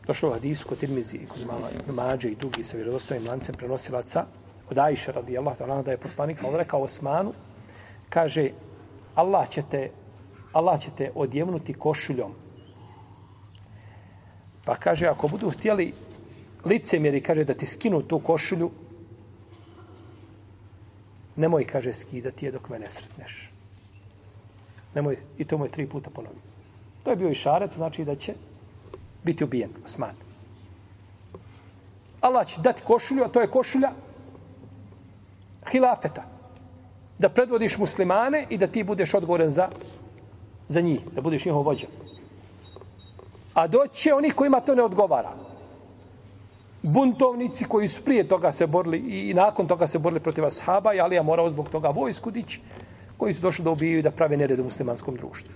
[0.07, 4.25] došlo u hadisu kod Tirmizi, kod mala mađe i drugi sa vjerodostojnim lancem prenosilaca
[4.69, 7.33] od Ajša radi Allah da je poslanik sam rekao Osmanu,
[8.09, 8.49] kaže,
[9.15, 9.89] Allah će te,
[10.53, 12.33] Allah će te odjevnuti košuljom
[14.65, 15.93] Pa kaže, ako budu htjeli
[16.65, 18.71] licemjeri, kaže, da ti skinu tu košulju,
[21.35, 23.49] nemoj, kaže, skidati je dok me ne sretneš.
[24.95, 26.39] Nemoj, i to mu je tri puta ponovio.
[27.03, 28.33] To je bio i šaret, znači da će
[29.23, 30.15] biti ubijen, Osman.
[32.21, 33.91] Allah će dati košulju, a to je košulja
[35.71, 36.23] hilafeta.
[37.19, 39.69] Da predvodiš muslimane i da ti budeš odgovoran za,
[40.67, 41.87] za njih, da budeš njihov vođa.
[43.53, 45.33] A doće oni kojima to ne odgovara.
[46.81, 50.99] Buntovnici koji su prije toga se borili i nakon toga se borili protiv ashaba, i
[50.99, 52.61] Alija morao zbog toga vojsku dići,
[53.17, 55.53] koji su došli da ubijaju i da prave nered u muslimanskom društvu.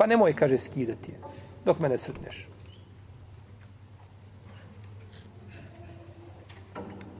[0.00, 1.18] Pa nemoj, kaže, skidati je,
[1.64, 2.46] dok mene srtneš.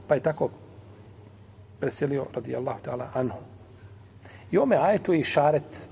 [0.07, 0.49] Pa je tako
[1.79, 3.37] preselio, radijallahu ta'ala, anhu.
[4.51, 5.87] I ome ajetu je i šaret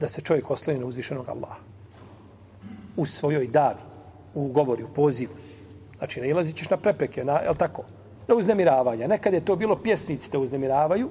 [0.00, 1.56] da se čovjek osloni na uzvišenog Allaha.
[2.96, 3.80] U svojoj davi,
[4.34, 5.32] u govori, u pozivu.
[5.98, 7.84] Znači, ne ilazit ćeš na prepreke, na, je tako?
[8.28, 9.06] Na uznemiravanja.
[9.06, 11.10] Nekad je to bilo pjesnici da uznemiravaju.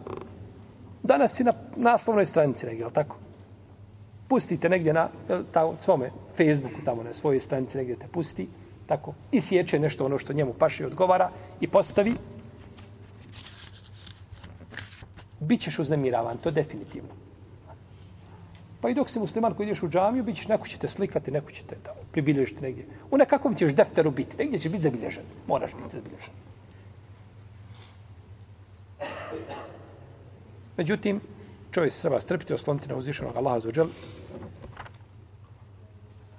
[1.04, 3.16] Danas si na naslovnoj stranici, negdje, je tako?
[4.34, 5.10] Pustite negdje na
[5.52, 8.48] ta, svome Facebooku, tamo na svojoj stranici, negdje te pusti.
[8.86, 9.14] Tako.
[9.32, 11.30] I sjeće nešto ono što njemu paši odgovara
[11.62, 12.16] i postavi.
[15.40, 17.10] Bićeš uznemiravan, to definitivno.
[18.82, 21.32] Pa i dok si musliman koji ideš u džamiju, bit ćeš, neko će te slikati,
[21.32, 22.88] neko će te tamo pribilježiti negdje.
[23.12, 25.24] U nekakvom ćeš defteru biti, negdje će biti zabilježen.
[25.48, 26.34] Moraš biti zabilježen.
[30.78, 31.22] Međutim,
[31.72, 33.70] čovjek se treba strpiti, osloniti na uzvišenog Allaha za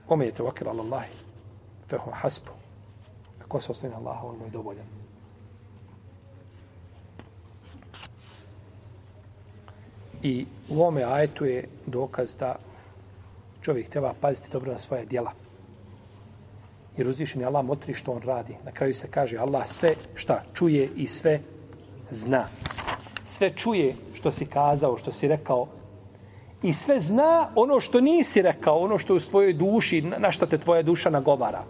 [0.05, 0.13] uđel.
[0.13, 1.05] Ome je te vakil Allah,
[1.89, 2.51] fehu hasbu.
[3.45, 4.87] Ako se osloni na Allaha, on mu je dovoljan.
[10.23, 12.57] I u ovome ajetu je dokaz da
[13.63, 15.33] čovjek treba paziti dobro na svoje dijela.
[16.97, 18.57] Jer uzvišen je Allah motri što on radi.
[18.65, 21.41] Na kraju se kaže Allah sve šta čuje i sve
[22.11, 22.49] zna.
[23.29, 25.69] Sve čuje što si kazao, što si rekao.
[26.65, 30.59] I sve zna ono što nisi rekao, ono što u svojoj duši, na što te
[30.59, 31.65] tvoja duša nagovara.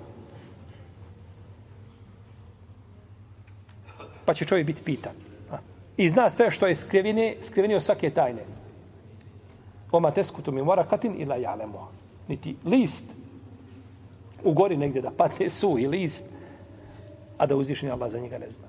[4.25, 5.13] Pa će čovjek biti pitan.
[5.97, 8.45] I zna sve što je skrivine, skrivenio svake tajne.
[9.93, 11.91] Oma teskutu mi mora katin ila jalemo.
[12.29, 13.05] Niti list
[14.45, 16.25] u gori negdje da padne su i list,
[17.39, 18.67] a da uzvišenje Allah za njega ne zna.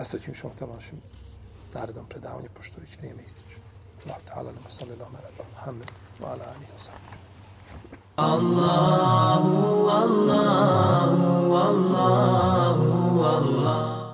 [0.00, 1.00] Nastavit ćemo šalak tala našem
[1.74, 3.56] narednom predavanju, pošto već vrijeme ističe.
[4.04, 5.90] Allah ta'ala nama sami nama rada Muhammed
[6.20, 6.90] wa ala alihi wa
[8.16, 14.09] Allahu, Allahu, Allahu, Allahu.